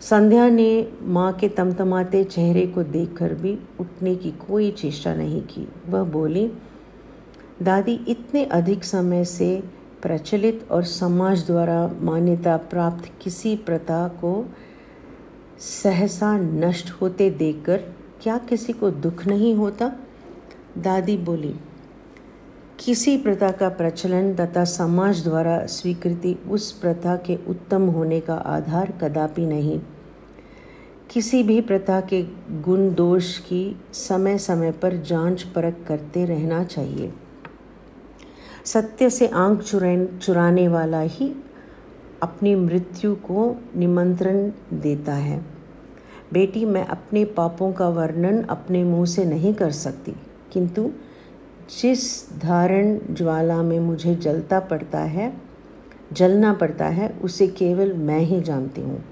[0.00, 5.66] संध्या ने माँ के तमतमाते चेहरे को देखकर भी उठने की कोई चेष्टा नहीं की।
[5.88, 6.46] वह बोली,
[7.62, 9.62] दादी, इतने अधिक समय से
[10.02, 14.32] प्रचलित और समाज द्वारा मान्यता प्राप्त किसी प्रथा को
[15.60, 17.76] सहसा नष्ट होते देखकर
[18.22, 19.90] क्या किसी को दुख नहीं होता?
[20.78, 21.54] दादी बोली,
[22.78, 28.92] किसी प्रथा का प्रचलन तथा समाज द्वारा स्वीकृति उस प्रथा के उत्तम होने का आधार
[29.02, 29.80] कदापि नहीं।
[31.10, 32.22] किसी भी प्रथा के
[32.62, 37.12] गुण दोष की समय समय पर जाँच परख करते रहना चाहिए।
[38.64, 41.32] सत्य से आँख चुराने वाला ही
[42.22, 45.44] अपनी मृत्यु को निमंत्रण देता है।
[46.32, 50.14] बेटी, मैं अपने पापों का वर्णन अपने मुँह से नहीं कर सकती।
[50.52, 50.90] किंतु
[51.82, 55.32] जिस धारण ज्वाला में मुझे जलता पड़ता है,
[56.12, 59.04] जलना पड़ता है, उसे केवल मैं ही जानती हूँ।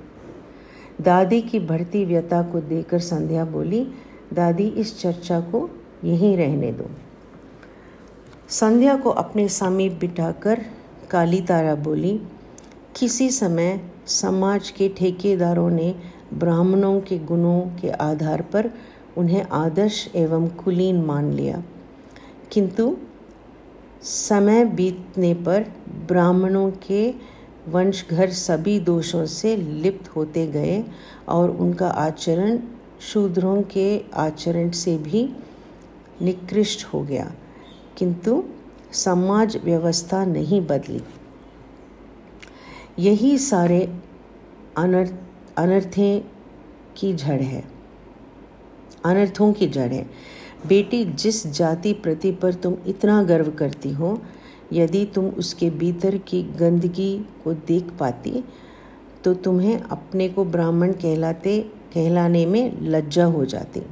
[1.00, 3.88] दादी की बढ़ती व्यता को देखकर संध्या बोली,
[4.34, 5.70] दादी, इस चर्चा को
[6.04, 6.84] यहीं रहने दो।
[8.48, 10.60] संध्या को अपने समीप बिठाकर
[11.10, 12.20] काली तारा बोली
[12.96, 15.94] किसी समय समाज के ठेकेदारों ने
[16.35, 18.70] ब्राह्मणों के गुणों के आधार पर
[19.18, 21.62] उन्हें आदर्श एवं कुलीन मान लिया।
[22.52, 22.96] किंतु
[24.02, 27.14] समय बीतने पर ब्राह्मणों के
[27.68, 30.85] वंशघर सभी दोषों से लिप्त होते गए
[31.28, 32.59] और उनका आचरण
[33.00, 35.37] शूद्रों के आचरण से भी
[36.22, 37.32] निकृष्ट हो गया।
[37.96, 38.44] किंतु
[38.92, 41.02] समाज व्यवस्था नहीं बदली।
[42.98, 43.80] यही सारे
[44.76, 45.12] अनर्थ,
[45.56, 46.24] अनर्थें
[46.96, 47.64] की जड़ है।
[49.04, 50.06] अनर्थों की जड़ है।
[50.66, 54.18] बेटी, जिस जाति प्रति पर तुम इतना गर्व करती हो,
[54.72, 58.44] यदि तुम उसके भीतर की गंदगी को देख पाती
[59.24, 61.61] तो तुम्हें अपने को ब्राह्मण कहलाते,
[61.94, 63.82] कहलाने में लज्जा हो जाती।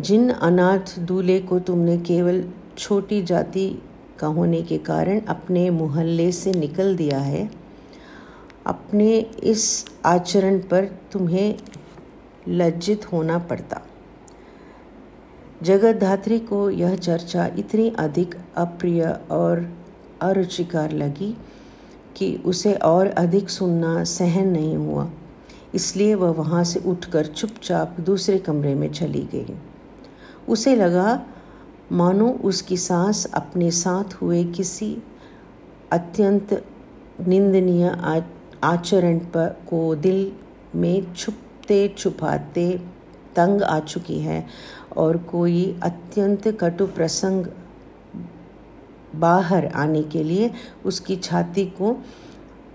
[0.00, 2.44] जिन अनाथ दूल्हे को तुमने केवल
[2.78, 3.70] छोटी जाति
[4.18, 7.57] का होने के कारण अपने मोहल्ले से निकल दिया है
[8.68, 11.58] अपने इस आचरण पर तुम्हें
[12.48, 13.80] लज्जित होना पड़ता।
[15.62, 19.72] जगत धात्री को यह चर्चा इतनी अधिक अप्रिय और
[20.22, 21.36] अरुचिकार लगी
[22.16, 25.10] कि उसे और अधिक सुनना सहन नहीं हुआ।
[25.74, 29.56] इसलिए वह वहाँ से उठकर चुपचाप दूसरे कमरे में चली गई।
[30.48, 31.26] उसे लगा,
[31.92, 35.02] मानो उसकी सांस अपने साथ हुए किसी
[35.92, 36.64] अत्यंत
[37.28, 37.88] निंदनीय
[38.64, 40.32] आचरण पर को दिल
[40.74, 42.70] में छुपते छुपाते
[43.36, 44.46] तंग आ चुकी है
[44.96, 47.46] और कोई अत्यंत कटु प्रसंग
[49.14, 50.50] बाहर आने के लिए
[50.84, 51.96] उसकी छाती को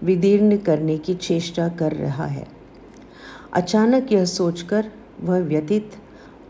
[0.04, 2.48] विदीर्ण करने की चेष्टा कर रहा है।
[3.54, 4.92] अचानक यह सोचकर
[5.22, 5.92] वह व्यतीत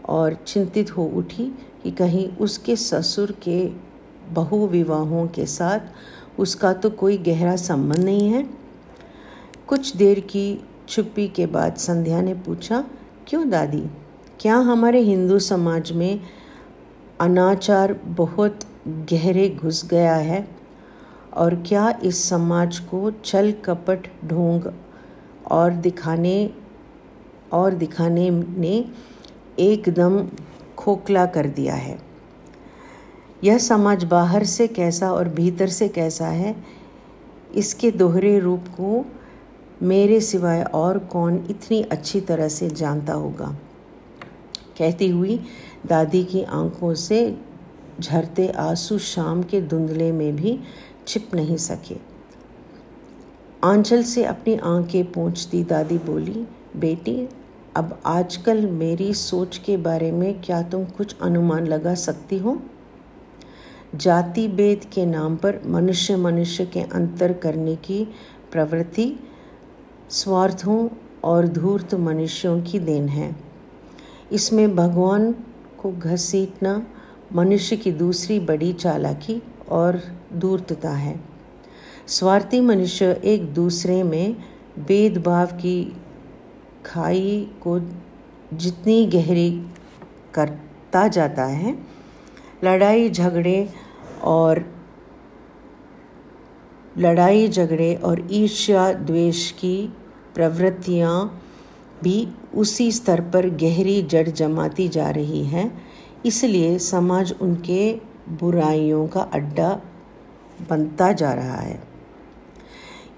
[0.09, 1.45] और चिंतित हो उठी
[1.83, 3.65] कि कहीं उसके ससुर के
[4.31, 8.62] बहुविवाहों के साथ उसका तो कोई गहरा संबंध नहीं है।
[9.73, 12.86] कुछ देर की छुप्पी के बाद संध्या ने पूछा,
[13.27, 13.83] क्यों दादी?
[14.39, 16.19] क्या हमारे हिंदू समाज में
[17.19, 20.47] अनाचार बहुत गहरे घुस गया है?
[21.33, 24.73] और क्या इस समाज को छल कपट ढोंग
[25.51, 26.53] और दिखाने
[27.53, 28.89] और दिखाने ने
[29.59, 30.27] एकदम
[30.77, 31.99] खोखला कर दिया है?
[33.43, 36.55] यह समाज बाहर से कैसा और भीतर से कैसा है?
[37.55, 39.05] इसके दोहरे रूप को
[39.83, 43.57] मेरे सिवाय और कौन इतनी अच्छी तरह से जानता होगा?
[44.77, 45.39] कहती हुई
[45.85, 47.37] दादी की आँखों से
[47.99, 50.59] झरते आँसू शाम के धुंधले में भी
[51.07, 51.95] छिप नहीं सके।
[53.63, 57.29] आंचल से अपनी आँखें पहुँचती दादी बोली, बेटी,
[57.75, 62.61] अब आजकल मेरी सोच के बारे में क्या तुम कुछ अनुमान लगा सकती हो?
[63.95, 68.07] जाति भेद के नाम पर मनुष्य मनुष्य के अंतर करने की
[68.51, 69.19] प्रवृत्ति
[70.09, 70.89] स्वार्थों
[71.23, 73.35] और धूर्त मनुष्यों की देन है।
[74.31, 75.31] इसमें भगवान
[75.81, 76.87] को घसीटना
[77.33, 80.01] मनुष्य की दूसरी बड़ी चालाकी और
[80.33, 81.19] दूरतता है।
[82.07, 84.35] स्वार्थी मनुष्य एक दूसरे में
[84.79, 85.97] भेदभाव की
[86.85, 87.79] खाई को
[88.53, 89.65] जितनी गहरी
[90.33, 91.77] करता जाता है,
[92.63, 93.69] लड़ाई, झगड़े
[94.23, 94.72] और
[96.97, 99.93] लड़ाई, झगड़े और ईर्ष्या, द्वेष की
[100.36, 101.41] प्रवृत्तियाँ
[102.03, 105.71] भी उसी स्तर पर गहरी जड़ जमाती जा रही है।
[106.25, 107.93] इसलिए समाज उनके
[108.29, 109.82] बुराइयों का अड्डा
[110.69, 111.84] बनता जा रहा है।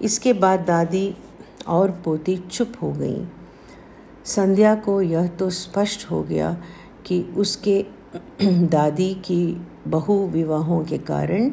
[0.02, 1.14] इसके बाद दादी
[1.66, 3.26] और पोती चुप हो गई।
[4.24, 6.56] संध्या को यह तो स्पष्ट हो गया
[7.06, 7.84] कि उसके
[8.42, 11.50] दादी की बहु विवाहों के कारण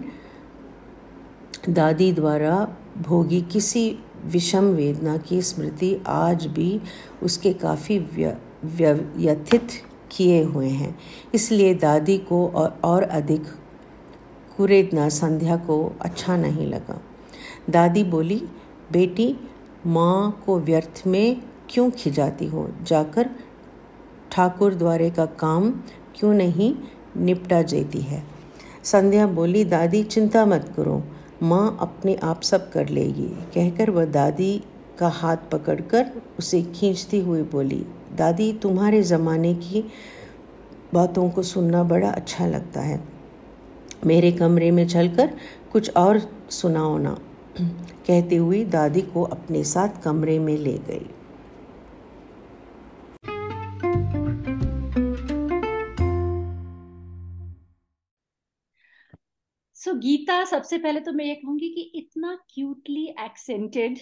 [1.70, 6.82] दादी द्वारा भोगी किसी विषम वेदना की स्मृति आज भी
[7.24, 9.68] उसके काफ़ी व्यथित
[10.12, 11.00] किए हुए हैं।
[11.34, 13.44] इसलिए दादी को और, और अधिक
[14.58, 17.02] कुरेदना संध्या को अच्छा नहीं लगा।
[17.70, 18.48] दादी बोली
[18.92, 19.36] बेटी
[19.86, 22.70] माँ को व्यर्थ में क्यों खिजाती हो?
[22.82, 23.30] जाकर
[24.32, 25.72] ठाकुर द्वारे का काम
[26.16, 26.76] क्यों नहीं
[27.18, 28.24] निपटा देती है?
[28.84, 31.04] संध्या बोली दादी चिंता मत करो।
[31.44, 34.64] माँ अपने आप सब कर लेगी। कहकर वह दादी
[35.00, 39.84] का हाथ पकड़कर उसे खींचती हुई बोली, दादी, तुम्हारे ज़माने की
[40.94, 43.04] बातों को सुनना बड़ा अच्छा लगता है।
[44.06, 45.34] मेरे कमरे में चलकर
[45.72, 47.18] कुछ और सुनाओ ना।
[48.08, 51.10] कहते हुए दादी को अपने साथ कमरे में ले गई।
[60.00, 64.00] गीता सबसे पहले तो मैं ये कहूँगी कि इतना क्यूटली एक्सेंटेड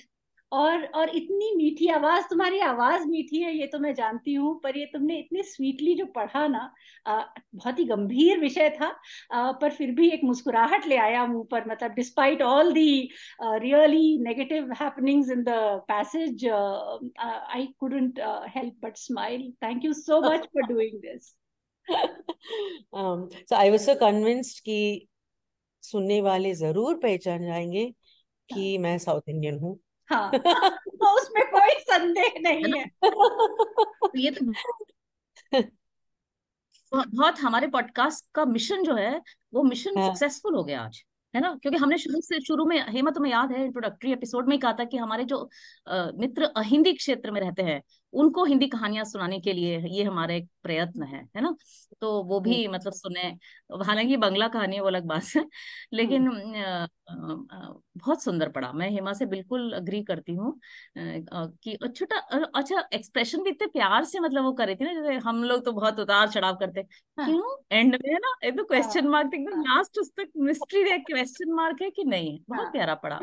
[0.52, 4.78] और और इतनी मीठी आवाज़ तुम्हारी आवाज़ मीठी है ये तो मैं जानती हूँ पर
[4.78, 6.64] ये तुमने इतनी स्वीटली जो पढ़ा ना
[7.08, 8.88] बहुत ही गंभीर विषय था
[9.32, 13.10] आ, पर फिर भी एक मुस्कुराहट ले आया मुँह पर मतलब despite all the
[13.42, 18.20] really negative happenings in the passage I couldn't
[18.56, 21.36] help but smile thank you so much for doing this
[21.90, 25.08] so I was so convinced कि
[25.82, 27.86] सुनने वाले ज़रूर पहचान जाएँगे
[28.50, 34.46] कि मैं साउथ इंडियन हूँ। हाँ तो उसमें कोई संदेह नहीं है तो ये तो
[36.92, 39.22] बहुत हमारे पॉडकास्ट का मिशन जो है
[39.54, 41.04] वो मिशन हाँ। सक्सेसफुल हो गया आज
[41.36, 41.60] है ना?
[41.62, 44.84] क्योंकि हमने शुरू से शुरू में हेमा तुम्हें याद है इंट्रोडक्टरी एपिसोड में कहा था
[44.84, 45.50] कि हमारे जो
[45.90, 47.82] मित्र हिंदी क्षेत्र में रहते हैं
[48.14, 51.56] उनको हिंदी कहानियाँ सुनाने के लिए ये हमारा एक प्रयत्न है है ना?
[52.02, 53.22] तो वो हम्म, भी मतलब सुने
[53.86, 55.46] हालाँकि बंगला कहानी वो अलग बात है
[55.94, 57.48] लेकिन हम्म,
[57.98, 60.60] बहुत सुंदर पड़ा। मैं हेमा से बिल्कुल अग्री करती हूँ
[60.98, 62.18] कि छोटा
[62.56, 65.66] अच्छा एक्सप्रेशन भी इतने प्यार से मतलब वो कर रही थी ना जैसे हम लोग
[65.66, 66.86] तो बहुत उतार चढ़ाव करते
[67.18, 67.56] हाँ। क्यों?
[67.72, 68.36] एंड में है ना?
[68.44, 72.32] एक तो क्वेश्चन मार्क एकदम लास्ट उस तक मिस्ट्री क्वेश्चन मार्क है कि नहीं?
[72.32, 73.16] है बहुत हाँ। प्यारा पड़ा।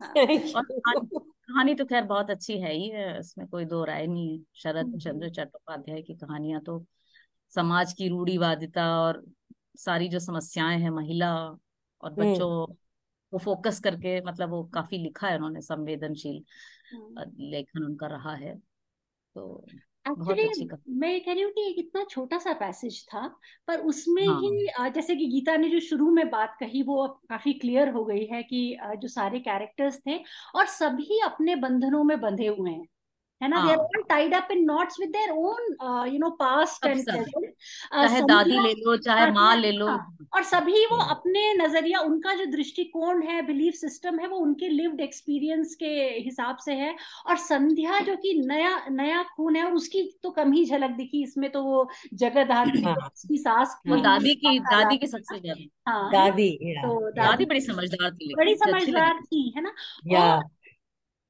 [0.56, 4.44] और कहानी तो खैर बहुत अच्छी है ही है इसमें कोई दो राय नहीं है।
[4.54, 6.84] शरद हम्म, चंद्र चट्टोपाध्याय की कहानियाँ तो
[7.50, 9.24] समाज की रूढ़ीवादिता और
[9.76, 11.34] सारी जो समस्याएँ हैं महिला
[12.02, 12.76] और बच्चों हम्म।
[13.32, 16.44] को फोकस करके मतलब वो काफ़ी लिखा है उन्होंने संवेदनशील
[16.94, 18.58] हम्म। लेखन उनका रहा है।
[19.36, 19.66] तो
[20.14, 23.02] बहुत एक्चुअली अच्छी कविता मैं ये कह रही हूँ कि एक इतना छोटा सा पैसेज
[23.08, 23.26] था
[23.68, 26.96] पर उसमें हाँ। ही अ, जैसे कि गीता ने जो शुरू में बात कही वो
[27.04, 30.18] अब काफ़ी क्लियर हो गई है कि अ, जो सारे कैरेक्टर्स थे
[30.54, 32.86] और सभी अपने बंधनों में बंधे हुए हैं।
[33.40, 33.60] है ना?
[33.60, 37.04] दे आर हाँ all tied up in knots with their own you know past and
[37.04, 41.52] चाहे दादी ले लो चाहे हाँ माँ ले लो। हाँ। और सभी वो हम्म, अपने
[41.54, 45.90] नज़रिया उनका जो दृष्टिकोण है बिलीफ सिस्टम है वो उनके लिव्ड एक्सपीरियंस के
[46.24, 46.94] हिसाब से है।
[47.26, 51.22] और संध्या जो कि नया नया खून है और उसकी तो कम ही झलक दिखी।
[51.22, 55.40] इसमें तो वो जगधात्री हाँ। उसकी सास वो की हाँ दादी की दादी की सबसे
[55.40, 59.72] ज़्यादा। हाँ। ना दादी तो दादी बड़ी समझदार थी बड़ी समझदार थी है ना?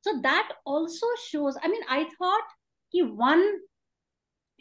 [0.07, 2.59] So that also shows i mean i thought
[2.95, 3.45] कि one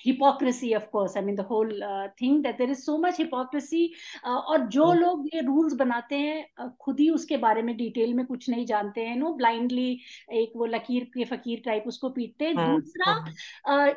[0.06, 3.84] hypocrisy of course i mean the whole uh, thing that there is so much hypocrisy
[4.25, 7.75] uh, और जो हम्म, लोग ये रूल्स बनाते हैं uh, खुद ही उसके बारे में
[7.77, 9.91] डिटेल में कुछ नहीं जानते हैं नो ब्लाइंडली
[10.34, 13.93] एक वो लकीर के फकीर टाइप उसको पीटते हैं। हाँ दूसरा हाँ uh,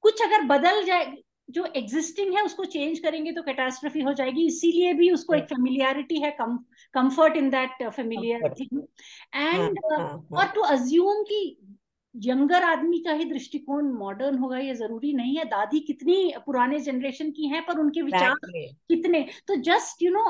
[0.00, 1.14] कुछ अगर बदल जाए
[1.50, 6.20] जो एग्जिस्टिंग है उसको चेंज करेंगे तो कैटास्ट्रफी हो जाएगी इसीलिए भी उसको एक फेमिलियरिटी
[6.20, 6.58] है cum
[6.96, 8.60] comfort in that familiar comfort.
[8.60, 8.82] Thing
[9.34, 11.58] हाँ एंड हाँ और टू अज्यूम कि
[12.14, 17.30] यंगर आदमी का ही दृष्टिकोण मॉडर्न होगा ये ज़रूरी नहीं है। दादी कितनी पुराने जनरेशन
[17.30, 18.62] की हैं पर उनके विचार exactly.
[18.88, 19.24] कितने?
[19.48, 20.24] तो जस्ट यू नो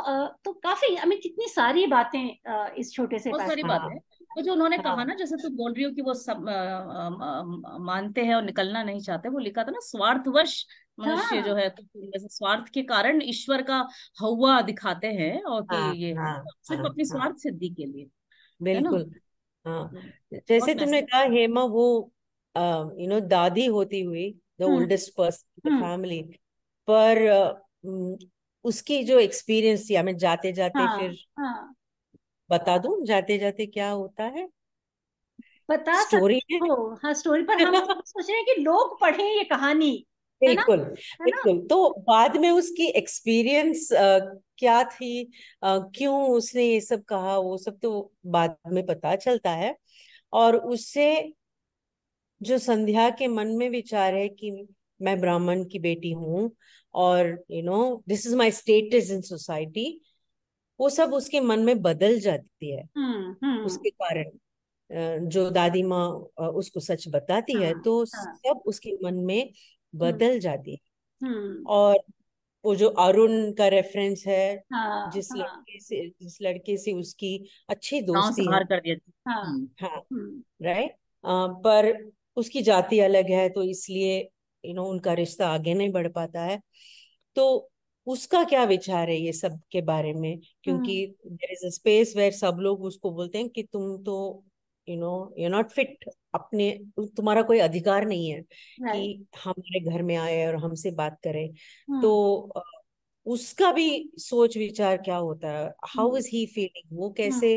[0.44, 2.20] तो काफ़ी आई मीन कितनी सारी बातें
[2.52, 4.00] uh, इस छोटे से बहुत सारी बात
[4.36, 6.40] वो जो उन्होंने हाँ। कहा ना जैसे तू बोल रही हो कि वो सब
[7.80, 10.66] मानते हैं और निकलना नहीं चाहते वो लिखा था ना स्वार्थवश
[11.00, 13.78] मनुष्य हाँ। जो हाँ तो जैसे स्वार्थ के कारण ईश्वर का
[14.20, 17.86] हौवा दिखाते हैं और कि हाँ ये हाँ सिर्फ़ हाँ अपनी हाँ। स्वार्थ सिद्धि के
[17.86, 18.08] लिए
[18.60, 19.10] बिल्कुल
[19.66, 21.86] हाँ। तो जैसे तुमने कहा हेमा वो
[22.54, 26.20] यू नो दादी होती हुई the oldest person the family
[26.88, 27.24] पर
[28.64, 31.75] उसकी जो एक्सपीरियंस थी हमें जाते जाते हाँ फिर हाँ।
[32.50, 34.48] बता दूँ जाते जाते क्या होता है?
[35.68, 36.74] बता स्टोरी सकते हो?
[37.04, 39.92] हाँ। स्टोरी पर हम सोच रहे हैं कि लोग पढ़ें ये कहानी
[40.42, 40.78] बिल्कुल
[41.22, 45.22] बिल्कुल। तो बाद में उसकी एक्सपीरियंस क्या थी?
[45.62, 47.36] अ, क्यों उसने ये सब कहा?
[47.38, 49.74] वो सब तो बाद में पता चलता है।
[50.32, 51.06] और उससे
[52.40, 54.50] जो संध्या के मन में विचार है कि
[55.00, 56.50] मैं ब्राह्मण की बेटी हूँ
[56.94, 57.78] और you know
[58.08, 59.86] this is my status in society
[60.80, 66.06] वो सब उसके मन में बदल जाती है। हम्म हम्म। उसके कारण जो दादी माँ
[66.40, 71.64] उसको सच बताती है हाँ तो हाँ। सब उसके मन में हम्म। बदल जाती है।
[71.68, 71.98] और
[72.64, 77.36] वो जो अरुण का रेफरेंस है हाँ जिस हाँ। लड़के से जिस लड़के से उसकी
[77.68, 78.96] अच्छी दोस्ती है। कर दिया।
[79.28, 79.44] हाँ
[79.82, 80.02] हाँ।
[80.62, 80.96] राइट
[81.64, 81.92] पर
[82.36, 84.18] उसकी जाति अलग है तो इसलिए
[84.64, 86.60] यू नो उनका रिश्ता आगे नहीं बढ़ पाता है।
[87.36, 87.70] तो
[88.06, 90.38] उसका क्या विचार है ये सब के बारे में?
[90.64, 94.44] क्योंकि there is a space where सब लोग उसको बोलते हैं कि तुम तो
[94.88, 100.02] you know you not fit अपने तुम्हारा कोई अधिकार नहीं है राइट कि हमारे घर
[100.02, 101.46] में आए और हमसे बात करे।
[102.02, 102.12] तो
[102.56, 102.62] हम्म।
[103.26, 103.86] उसका भी
[104.18, 105.72] सोच विचार क्या होता है?
[105.88, 107.56] हाउ इज़ ही फीलिंग वो हम्म। कैसे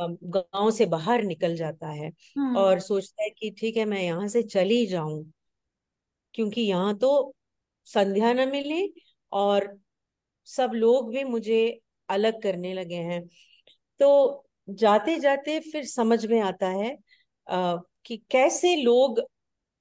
[0.00, 2.08] गाँव से बाहर निकल जाता है?
[2.38, 5.24] हम्म। और सोचता है कि ठीक है मैं यहाँ से चली जाऊँ।
[6.34, 7.34] क्योंकि यहाँ तो
[7.86, 8.86] संध्या न मिले
[9.32, 9.66] और
[10.44, 13.28] सब लोग भी मुझे अलग करने लगे हैं।
[13.98, 16.98] तो जाते जाते फिर समझ में आता है
[17.50, 19.20] आ, कि कैसे लोग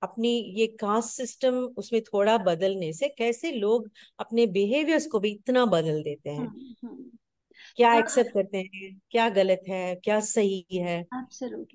[0.02, 3.90] अपनी ये कास्ट सिस्टम उसमें थोड़ा बदलने से कैसे लोग
[4.20, 7.12] अपने बिहेवियर्स को भी इतना बदल देते हैं। हम्म हम्म।
[7.76, 11.06] क्या एक्सेप्ट करते हैं क्या गलत है क्या सही है?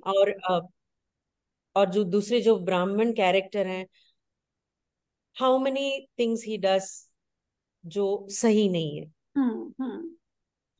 [0.06, 0.30] और
[1.76, 3.86] और जो दूसरे जो ब्राह्मण कैरेक्टर हैं
[5.40, 7.07] how many things he does
[7.88, 10.00] जो सही नहीं है। हम्म हम्म।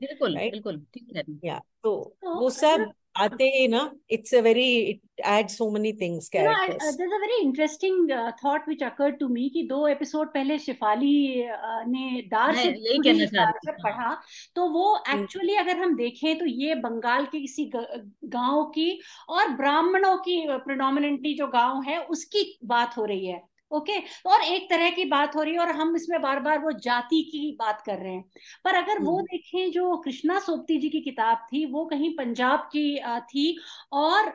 [0.00, 3.80] बिल्कुल राइट बिल्कुल ठीक हैं। या तो तो वो सब आते ही ना
[4.11, 7.20] it's a very it add so many things You know, I, uh, characters there's a
[7.20, 12.22] very interesting uh, thought which occurred to me कि दो एपिसोड पहले शिफाली uh, ने
[12.22, 14.22] दार से पढ़ा।
[14.54, 20.16] तो वो एक्चुअली अगर हम देखें तो ये बंगाल के किसी गाँव की और ब्राह्मणों
[20.18, 23.98] की प्रिडोमिनेंटली जो गाँव है उसकी बात हो रही है। ओके?
[24.26, 27.22] और एक तरह की बात हो रही है और हम इसमें बार बार वो जाति
[27.22, 28.24] की बात कर रहे हैं।
[28.64, 32.68] पर अगर वो हम्म। देखें जो कृष्णा सोपती जी की किताब थी वो कहीं पंजाब
[32.72, 33.58] की थी
[33.92, 34.30] और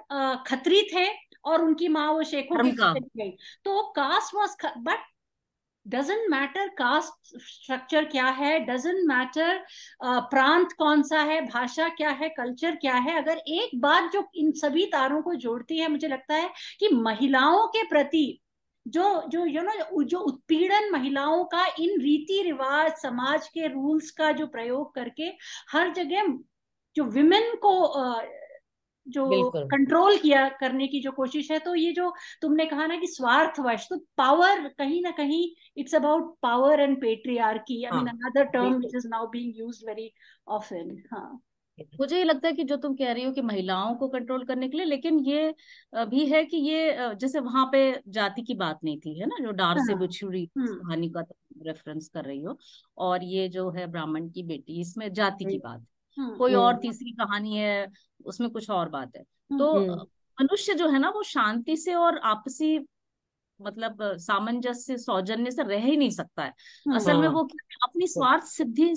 [0.47, 1.07] खतरी थे
[1.45, 3.29] और उनकी माँ वो शेखों की गई।
[3.65, 4.99] तो caste was but
[5.85, 9.65] doesn't matter caste structure क्या है डजेंट मैटर
[10.03, 14.51] प्रांत कौन सा है भाषा क्या है कल्चर क्या है अगर एक बात जो इन
[14.51, 18.42] सभी तारों को जोड़ती है मुझे लगता है कि महिलाओं के प्रति
[18.85, 24.31] जो जो यू नो जो उत्पीड़न महिलाओं का इन रीति रिवाज समाज के रूल्स का
[24.31, 25.31] जो प्रयोग करके
[25.71, 26.37] हर जगह
[26.95, 27.75] जो विमेन को
[29.07, 33.07] जो कंट्रोल किया करने की जो कोशिश है तो ये जो तुमने कहा ना कि
[33.07, 38.81] स्वार्थवश तो पावर कहीं ना कहीं it's about power and patriarchy I mean another term
[38.85, 40.11] is now being used very
[40.47, 41.41] often हाँ।
[41.79, 44.69] मुझे ये लगता है कि जो तुम कह रही हो कि महिलाओं को कंट्रोल करने
[44.69, 45.53] के लिए लेकिन ये
[45.93, 49.37] भी है कि ये जैसे वहाँ पे जाति की बात नहीं थी है ना?
[49.43, 51.21] जो डार से हाँ बिछुड़ी हम्म। कहानी का
[51.65, 52.57] रेफरेंस कर रही हो
[52.97, 55.85] और ये जो है ब्राह्मण की बेटी इसमें जाति की बात
[56.17, 57.87] हम्म कोई और तीसरी कहानी है
[58.25, 60.05] उसमें कुछ और बात है। हम्म तो हम्म।
[60.37, 62.77] मनुष्य जो है ना वो शांति से और आपसी
[63.61, 66.53] मतलब सामंजस्य सौजन्य से रह ही नहीं सकता है।
[66.95, 67.43] असल में हाँ वो
[67.83, 68.95] अपनी स्वार्थ सिद्धि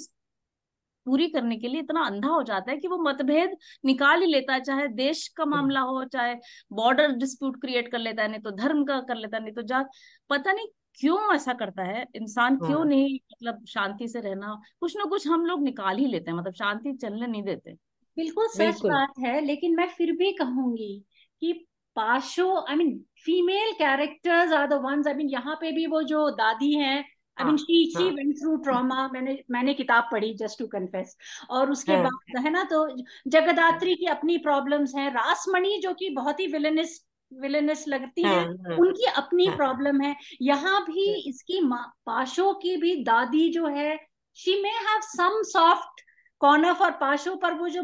[1.06, 4.54] पूरी करने के लिए इतना अंधा हो जाता है कि वो मतभेद निकाल ही लेता
[4.54, 6.34] है चाहे देश का मामला हो चाहे
[6.72, 9.62] बॉर्डर डिस्प्यूट क्रिएट कर लेता है नहीं तो धर्म का कर लेता है नहीं तो
[9.62, 9.90] जात
[10.30, 10.66] पता नहीं
[11.00, 12.04] क्यों ऐसा करता है?
[12.14, 14.60] इंसान क्यों हाँ। नहीं मतलब शांति से रहना?
[14.80, 17.72] कुछ ना कुछ हम लोग निकाल ही लेते हैं मतलब शांति चलने नहीं देते।
[18.16, 21.04] बिल्कुल सच बात है लेकिन मैं फिर भी कहूँगी
[21.42, 21.52] कि
[21.96, 26.30] Pasho I mean female characters are the ones I mean यहाँ पे भी वो जो
[26.30, 27.04] दादी हैं
[27.38, 31.16] I mean she she went through trauma मैंने मैंने किताब पढ़ी जस्ट टू कन्फेस
[31.50, 32.86] और उसके हाँ। बाद है ना तो
[33.28, 37.00] जगदात्री की अपनी प्रॉब्लम्स हैं। रासमणि जो कि बहुत ही विलेनिस
[37.32, 41.60] विलेनस लगती हाँ हैं हाँ। उनकी अपनी प्रॉब्लम है। यहाँ भी इसकी
[42.06, 43.96] पाशो की भी दादी जो है
[44.36, 46.00] she may have some soft
[46.40, 47.82] corner for Pasho पर वो जो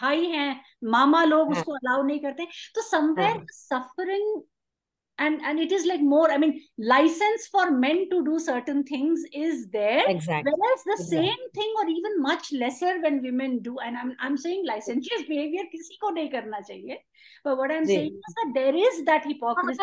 [0.00, 4.40] भाई हैं मामा लोग उसको अलाउ नहीं करते। तो somewhere suffering
[5.18, 9.22] and and it is like more i mean license for men to do certain things
[9.32, 10.04] is there.
[10.08, 10.52] Exactly.
[10.54, 11.28] Whereas the exactly.
[11.28, 15.62] same thing or even much lesser when women do and i'm, I'm saying licentious behavior
[15.74, 16.96] kisi ko nahi karna chahiye.
[17.44, 19.78] But what i'm saying is that there is that hypocrisy.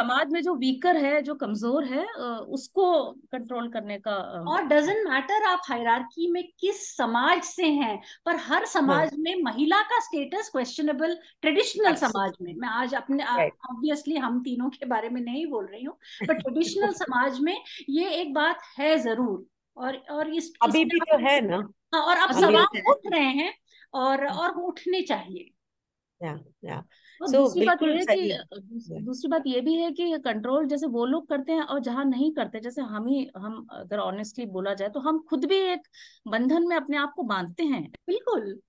[0.00, 2.04] है हाँ, समाज में जो weaker है जो कमज़ोर है
[2.50, 2.86] उसको
[3.32, 4.14] कंट्रोल करने का
[4.46, 9.34] और डजेंट मैटर आप हायरार्की में किस समाज से हैं पर हर हाँ समाज में
[9.42, 15.08] महिला का स्टेटस क्वेश्चनेबल ट्रेडिशनल समाज में। मैं आज अपने ऑब्वियसली हम तीनों के बारे
[15.08, 15.96] में नहीं बोल रही हूँ
[16.28, 17.56] पर ट्रेडिशनल समाज में
[17.88, 19.46] ये एक बात है ज़रूर।
[19.76, 21.56] और और इस अभी भी तो है ना।
[21.94, 23.52] हाँ, और अब सवाल उठ रहे हैं
[23.94, 25.50] और और उठने चाहिए।
[26.20, 26.82] या या।
[27.20, 30.86] सो दूसरी बात ये है कि है दूसरी बात ये भी है कि कंट्रोल जैसे
[30.86, 34.74] वो लोग करते हैं और जहाँ नहीं करते जैसे हम ही हम अगर ऑनेस्टली बोला
[34.74, 35.80] जाए तो हम खुद भी एक
[36.28, 38.60] बंधन में अपने आप को बांधते हैं। बिल्कुल।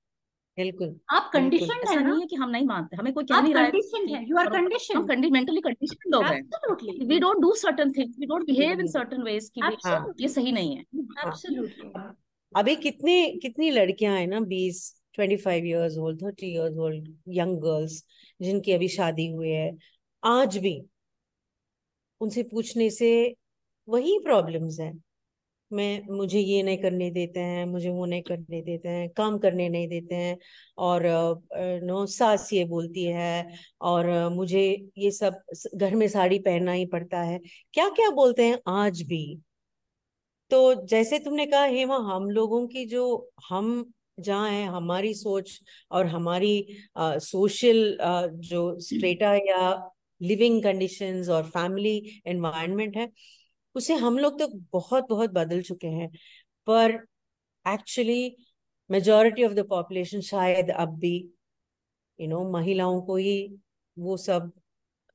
[0.57, 2.09] बिल्कुल। आप कंडीशन है ना?
[2.09, 4.37] नहीं है कि हम नहीं मानते हमें कोई कह आप नहीं रहा है कंडीशन यू
[4.37, 8.45] आर करो हम कंडीशन मेंटली कंडीशन लोग हैं। We don't do certain things we don't
[8.45, 11.91] behave in certain ways कि हाँ ये सही नहीं है। हाँ। एब्सोल्युटली
[12.55, 17.07] अभी कितनी कितनी लड़कियाँ हैं ना बीस twenty five years old thirty years old
[17.37, 18.03] young girls
[18.39, 19.71] जिनकी अभी शादी हुई है,
[20.23, 20.81] आज भी
[22.21, 23.11] उनसे पूछने से
[23.87, 24.91] वही प्रॉब्लम्स है।
[25.71, 29.67] मैं, मुझे ये नहीं करने देते हैं, मुझे वो नहीं करने देते हैं, काम करने
[29.69, 30.37] नहीं देते हैं
[30.77, 31.03] और
[31.83, 34.63] नो, सास ये बोलती है और मुझे
[34.97, 35.41] ये सब
[35.75, 37.39] घर में साड़ी पहनना ही पड़ता है।
[37.73, 39.23] क्या क्या बोलते हैं आज भी?
[40.51, 43.91] तो जैसे तुमने कहा, हेमा, हम लोगों की जो हम
[44.21, 45.59] जहाँ है हमारी सोच
[45.91, 46.53] और हमारी
[46.97, 47.97] सोशल
[48.45, 49.61] जो स्ट्रेटा या
[50.21, 53.09] लिविंग कंडीशंस और फैमिली एनवायरनमेंट है
[53.75, 56.09] उसे हम लोग तो बहुत बहुत बदल चुके हैं।
[56.67, 56.91] पर
[57.65, 58.35] actually
[58.89, 61.15] majority of the population शायद अब भी
[62.19, 63.35] यू नो महिलाओं को ही
[63.97, 64.51] वो सब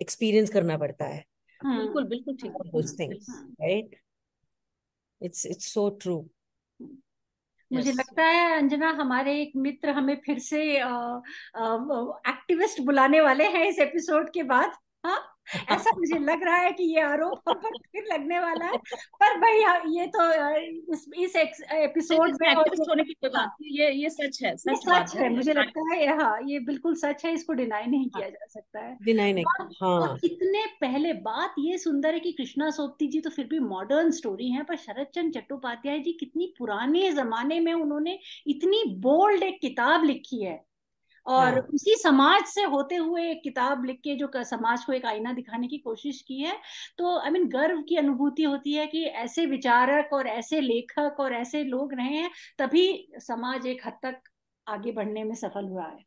[0.01, 1.25] एक्सपीरियंस करना पड़ता है।
[1.61, 3.95] हम्म बिल्कुल बिल्कुल ठीक है those things hmm. right
[5.21, 6.23] it's it's so true
[7.73, 7.99] मुझे yes.
[7.99, 10.63] लगता है अंजना हमारे एक मित्र हमें फिर से
[12.31, 14.73] एक्टिविस्ट बुलाने वाले हैं इस एपिसोड के बाद
[15.07, 15.33] हाँ
[15.73, 18.77] ऐसा मुझे लग रहा है कि ये आरोप हम पर फिर लगने वाला है।
[19.21, 20.23] पर भाई हाँ, ये तो
[20.93, 24.87] इस इस एपिसोड में और होने की कोई हाँ। बात ये ये सच है सच
[24.87, 27.87] बात सच है है मुझे लगता है ये- हाँ ये बिल्कुल सच है इसको डिनाई
[27.87, 32.15] नहीं किया जा सकता है। डिनाई नहीं और और हाँ। कितने पहले बात ये सुंदर
[32.15, 35.99] है कि कृष्णा सोपती जी तो फिर भी मॉडर्न स्टोरी है पर शरद चंद चट्टोपाध्याय
[35.99, 40.65] जी कितनी पुराने जमाने में उन्होंने इतनी बोल्ड एक किताब लिखी है।
[41.27, 45.07] और हाँ। उसी समाज से होते हुए एक किताब लिख के जो समाज को एक
[45.07, 46.57] आईना दिखाने की कोशिश की है
[46.99, 50.61] तो आई I मीन mean, गर्व की अनुभूति होती है कि ऐसे विचारक और ऐसे
[50.61, 54.21] लेखक और ऐसे लोग रहे हैं तभी समाज एक हद तक
[54.67, 56.05] आगे बढ़ने में सफल हुआ है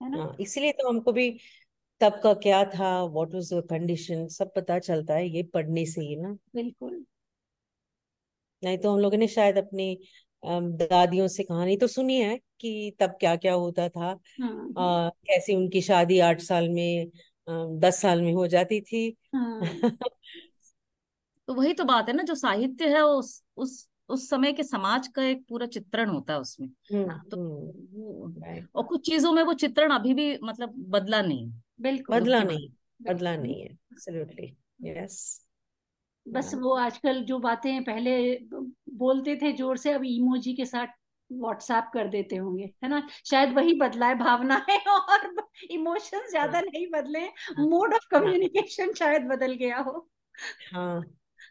[0.00, 0.18] है ना?
[0.18, 1.30] हाँ इसीलिए तो हमको भी
[2.00, 6.00] तब का क्या था व्हाट वाज द कंडीशन सब पता चलता है ये पढ़ने से
[6.00, 7.04] ही ना। बिल्कुल।
[8.62, 9.98] नहीं तो हम लोगों ने शायद अपनी
[10.48, 15.54] दादियों से कहानी तो सुनी है कि तब क्या क्या होता था। हम्म आ, कैसे
[15.54, 17.10] उनकी शादी आठ साल में
[17.78, 19.60] दस साल में हो जाती थी। हम्म
[21.46, 25.08] तो वही तो बात है ना जो साहित्य है उस उस उस समय के समाज
[25.08, 29.54] का एक पूरा चित्रण होता है उसमें। हम्म तो हम्म। और कुछ चीज़ों में वो
[29.54, 32.68] चित्रण अभी भी मतलब बदला नहीं बिल्कुल बदला नहीं
[33.02, 35.45] बदला नहीं है एब्सोल्युटली यस
[36.26, 38.12] बस वो आजकल जो बातें पहले
[38.96, 40.86] बोलते थे ज़ोर से अब इमोजी के साथ
[41.30, 43.06] व्हाट्सएप कर देते होंगे है ना?
[43.26, 45.30] शायद वही बदला है भावनाएँ और
[45.70, 47.26] इमोशंस ज़्यादा नहीं बदले
[47.60, 50.08] मोड ऑफ़ कम्युनिकेशन शायद बदल गया हो।
[50.66, 51.00] हाँ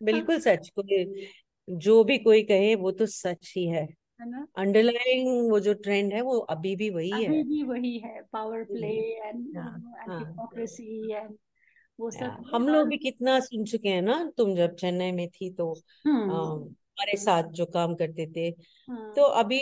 [0.01, 1.25] बिल्कुल सच कोई
[1.67, 3.87] जो भी कोई कहे वो तो सच ही है।
[4.19, 7.97] है अंडरलाइंग वो जो ट्रेंड है वो अभी भी वही अभी है। अभी भी वही
[7.99, 8.87] है पावर प्ले
[9.19, 9.71] एंड हाँ
[10.07, 10.21] हाँ
[11.13, 11.37] एंड
[11.99, 15.49] वो सब हम लोग भी कितना सुन चुके हैं ना तुम जब चेन्नई में थी
[15.53, 15.71] तो
[16.07, 18.47] हम्म। हमारे साथ जो काम करते थे।
[18.89, 19.61] हम्म तो अभी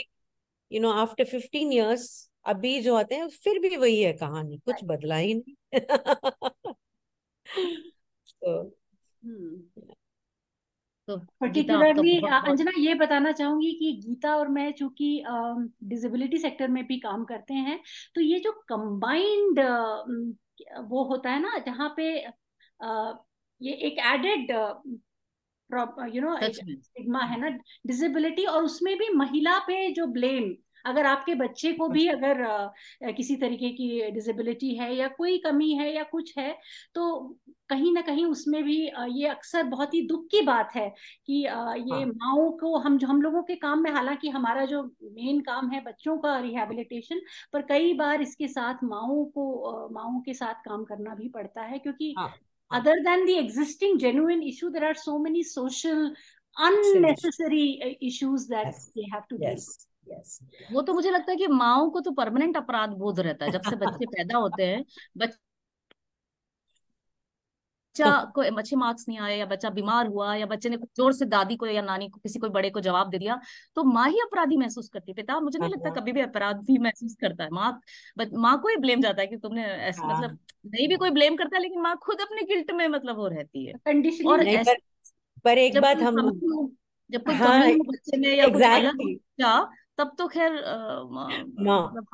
[0.72, 4.76] you know after fifteen years अभी जो आते हैं फिर भी वही है कहानी कुछ
[4.76, 4.90] right.
[4.90, 5.56] बदला ही नहीं।
[8.44, 8.74] तो
[11.08, 15.24] तो पर्टिकुलरली अंजना ये बताना चाहूँगी कि गीता और मैं चूँकि
[15.84, 17.80] डिसेबिलिटी सेक्टर में भी काम करते हैं
[18.16, 19.60] तो ये जो कंबाइंड
[20.82, 22.10] वो होता है ना जहाँ पे
[23.62, 24.52] ये एक एडेड
[26.16, 27.50] यू नो स्टिग्मा है ना
[27.88, 30.56] डिसेबिलिटी और उसमें भी महिला पे जो ब्लेम
[30.86, 32.44] अगर आपके बच्चे को भी अगर
[33.12, 36.58] किसी तरीके की डिसेबिलिटी है या कोई कमी है या कुछ है
[36.96, 37.20] तो
[37.70, 38.78] कहीं ना कहीं उसमें भी
[39.12, 40.90] ये अक्सर बहुत ही दुख की बात है
[41.28, 44.84] कि ये हाँ। माओ को हम जो हम लोगों के काम में हालाँकि हमारा जो
[45.04, 47.22] मेन काम है बच्चों का रिहेबिलिटेशन
[47.54, 51.80] पर कई बार इसके साथ माओ को माओ के साथ काम करना भी पड़ता है
[51.80, 56.12] क्योंकि हाँ हाँ। other than the existing genuine issue there are so many social
[56.58, 59.93] unnecessary issues that yes they have to deal with.
[60.08, 60.40] Yes
[60.70, 63.62] वो तो मुझे लगता है कि माओ को तो परमानेंट अपराध बोध रहता है जब
[63.64, 64.84] से बच्चे पैदा होते हैं
[65.16, 65.40] बच्चा
[68.36, 71.26] को अच्छे मार्क्स नहीं आए या बच्चा बीमार हुआ या बच्चे ने कुछ ज़ोर से
[71.26, 73.40] दादी को या नानी को किसी कोई बड़े को जवाब दे दिया
[73.76, 76.78] तो माँ ही अपराधी महसूस करती है। पिता मुझे नहीं लगता हाँ। कभी भी अपराधी
[76.80, 77.72] महसूस करता है। माँ
[78.36, 80.38] माँ को ही ब्लेम जाता है कि तुमने ऐसे हाँ। मतलब
[80.68, 83.66] नहीं भी कोई ब्लेम करता है लेकिन माँ खुद अपने गिल्ट में मतलब वो रहती
[83.66, 83.74] है।
[84.26, 84.78] और पर
[85.46, 86.32] पर एक जब बात हम
[87.10, 89.56] जब कोई हाँ बच्चे में या कुछ अलग एग्जैक्टली क्या
[89.98, 90.52] तब तो खैर
[91.12, 92.08] माँ मतलब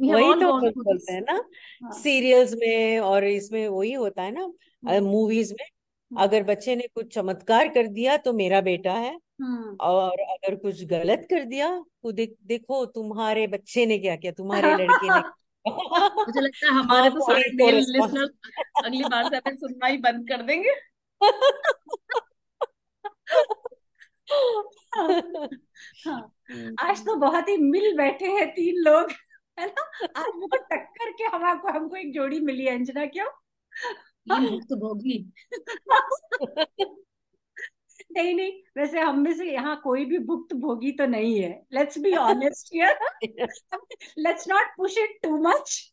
[0.00, 5.04] वही तो बोलते हैं ना हाँ। सीरियल्स में और इसमें वही होता है ना हम्म।
[5.04, 9.76] मूवीज़ में हम्म। अगर बच्चे ने कुछ चमत्कार कर दिया तो मेरा बेटा है हम्म।
[9.80, 14.74] और अगर कुछ गलत कर दिया तो देख देखो तुम्हारे बच्चे ने क्या किया तुम्हारे
[14.74, 15.20] लड़के ने
[15.66, 18.30] मुझे लगता है हमारे तो सारे मेल लिसनर्स
[18.84, 20.74] अगली बार से अपन सुनना ही बंद कर देंगे।
[26.06, 26.32] हाँ।
[26.80, 29.10] आज तो बहुत ही मिल बैठे हैं तीन लोग
[29.58, 29.82] है ना?
[30.16, 33.26] आज वो टक्कर के हमको हमको एक जोड़ी मिली है अंजना क्यों?
[34.28, 35.32] भुक्त भोगी।
[38.12, 41.98] नहीं नहीं वैसे हम में से यहाँ कोई भी भुक्त भोगी तो नहीं है। Let's
[41.98, 42.98] be honest here
[44.18, 45.92] let's not push it too much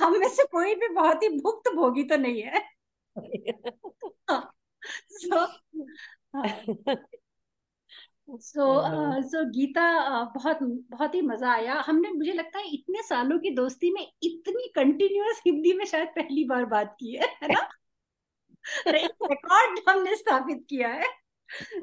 [0.00, 2.62] हम में से कोई भी बहुत ही भुक्त भोगी तो नहीं है।
[5.10, 5.46] सो
[8.28, 8.82] सो
[9.22, 13.50] सो गीता uh, बहुत बहुत ही मज़ा आया। हमने मुझे लगता है इतने सालों की
[13.50, 17.68] दोस्ती में इतनी कंटिन्यूअस हिंदी में शायद पहली बार बात की है है ना?
[18.88, 21.04] रिकॉर्ड हमने स्थापित किया है।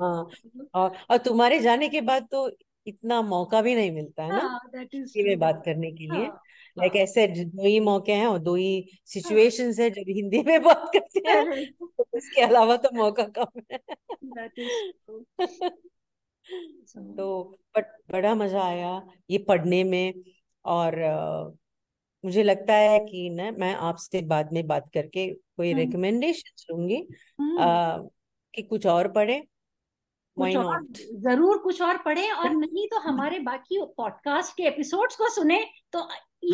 [0.02, 0.30] हाँ
[0.76, 2.52] और, और तुम्हारे जाने के बाद तो
[2.88, 4.40] इतना मौका भी नहीं मिलता है ना?
[4.40, 6.42] हाँ दैट इज़ हिंदी में बात करने के लिए। हाँ
[6.78, 10.44] लाइक हाँ। ऐसे दो ही मौके हैं और दो ही हाँ। सिचुएशंस है जब हिंदी
[10.48, 13.80] में बात करते हैं। तो उसके अलावा तो मौका कम है।
[17.18, 17.44] तो
[17.78, 18.92] बट बड़ा मज़ा आया
[19.30, 20.14] ये पढ़ने में
[20.66, 21.52] और अ,
[22.24, 26.98] मुझे लगता है कि ना मैं आपसे बाद में बात करके कोई रिकमेंडेशन लूँगी
[27.60, 27.98] आ,
[28.54, 29.40] कि कुछ और पढ़े।
[30.38, 30.86] कुछ और
[31.22, 35.60] ज़रूर कुछ और पढ़ें और नहीं तो हमारे बाकी पॉडकास्ट के एपिसोड्स को सुने
[35.94, 36.00] तो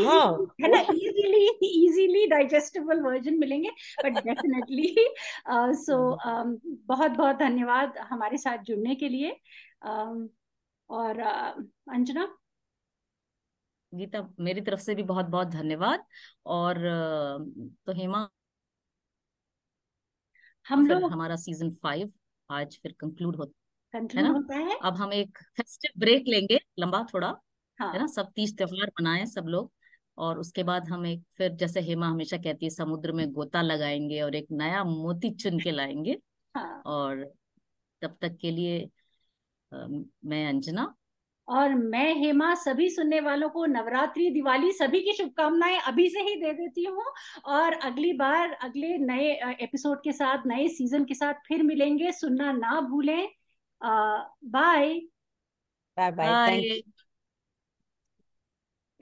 [0.05, 0.31] हाँ
[0.61, 0.79] है ना?
[0.93, 1.47] इजीली
[1.87, 3.69] इजीली डाइजेस्टेबल वर्जन मिलेंगे
[4.03, 4.95] बट डेफिनेटली
[5.81, 5.97] सो
[6.87, 9.31] बहुत बहुत धन्यवाद हमारे साथ जुड़ने के लिए।
[9.81, 10.27] Um,
[10.89, 12.27] और अंजना?
[13.93, 16.05] गीता मेरी तरफ़ से भी बहुत बहुत धन्यवाद।
[16.45, 16.77] और
[17.85, 18.27] तो हेमा?
[20.65, 22.11] हम लोग हमारा सीज़न फाइव
[22.49, 23.51] आज फिर कंक्लूड हो
[23.93, 24.29] है ना?
[24.29, 27.33] होता है। अब हम एक फेस्टिव ब्रेक लेंगे लंबा थोड़ा
[27.79, 27.91] हाँ.
[27.93, 28.07] है ना?
[28.07, 29.71] सब तीज त्योहार मनाएँ सब लोग।
[30.17, 34.21] और उसके बाद हम एक फिर जैसे हेमा हमेशा कहती है समुद्र में गोता लगाएँगे
[34.21, 36.17] और एक नया मोती चुन के लाएँगे।
[36.55, 37.23] हाँ। और
[38.01, 38.89] तब तक के लिए
[39.71, 40.93] मैं अंजना।
[41.47, 46.35] और मैं हेमा सभी सुनने वालों को नवरात्रि दिवाली सभी की शुभकामनाएँ अभी से ही
[46.35, 47.05] दे देती हूँ।
[47.45, 52.51] और अगली बार अगले नए एपिसोड के साथ नए सीज़न के साथ फिर मिलेंगे। सुनना
[52.51, 53.27] ना भूलें।
[53.81, 54.99] Bye
[55.97, 56.96] bye bye thank bye you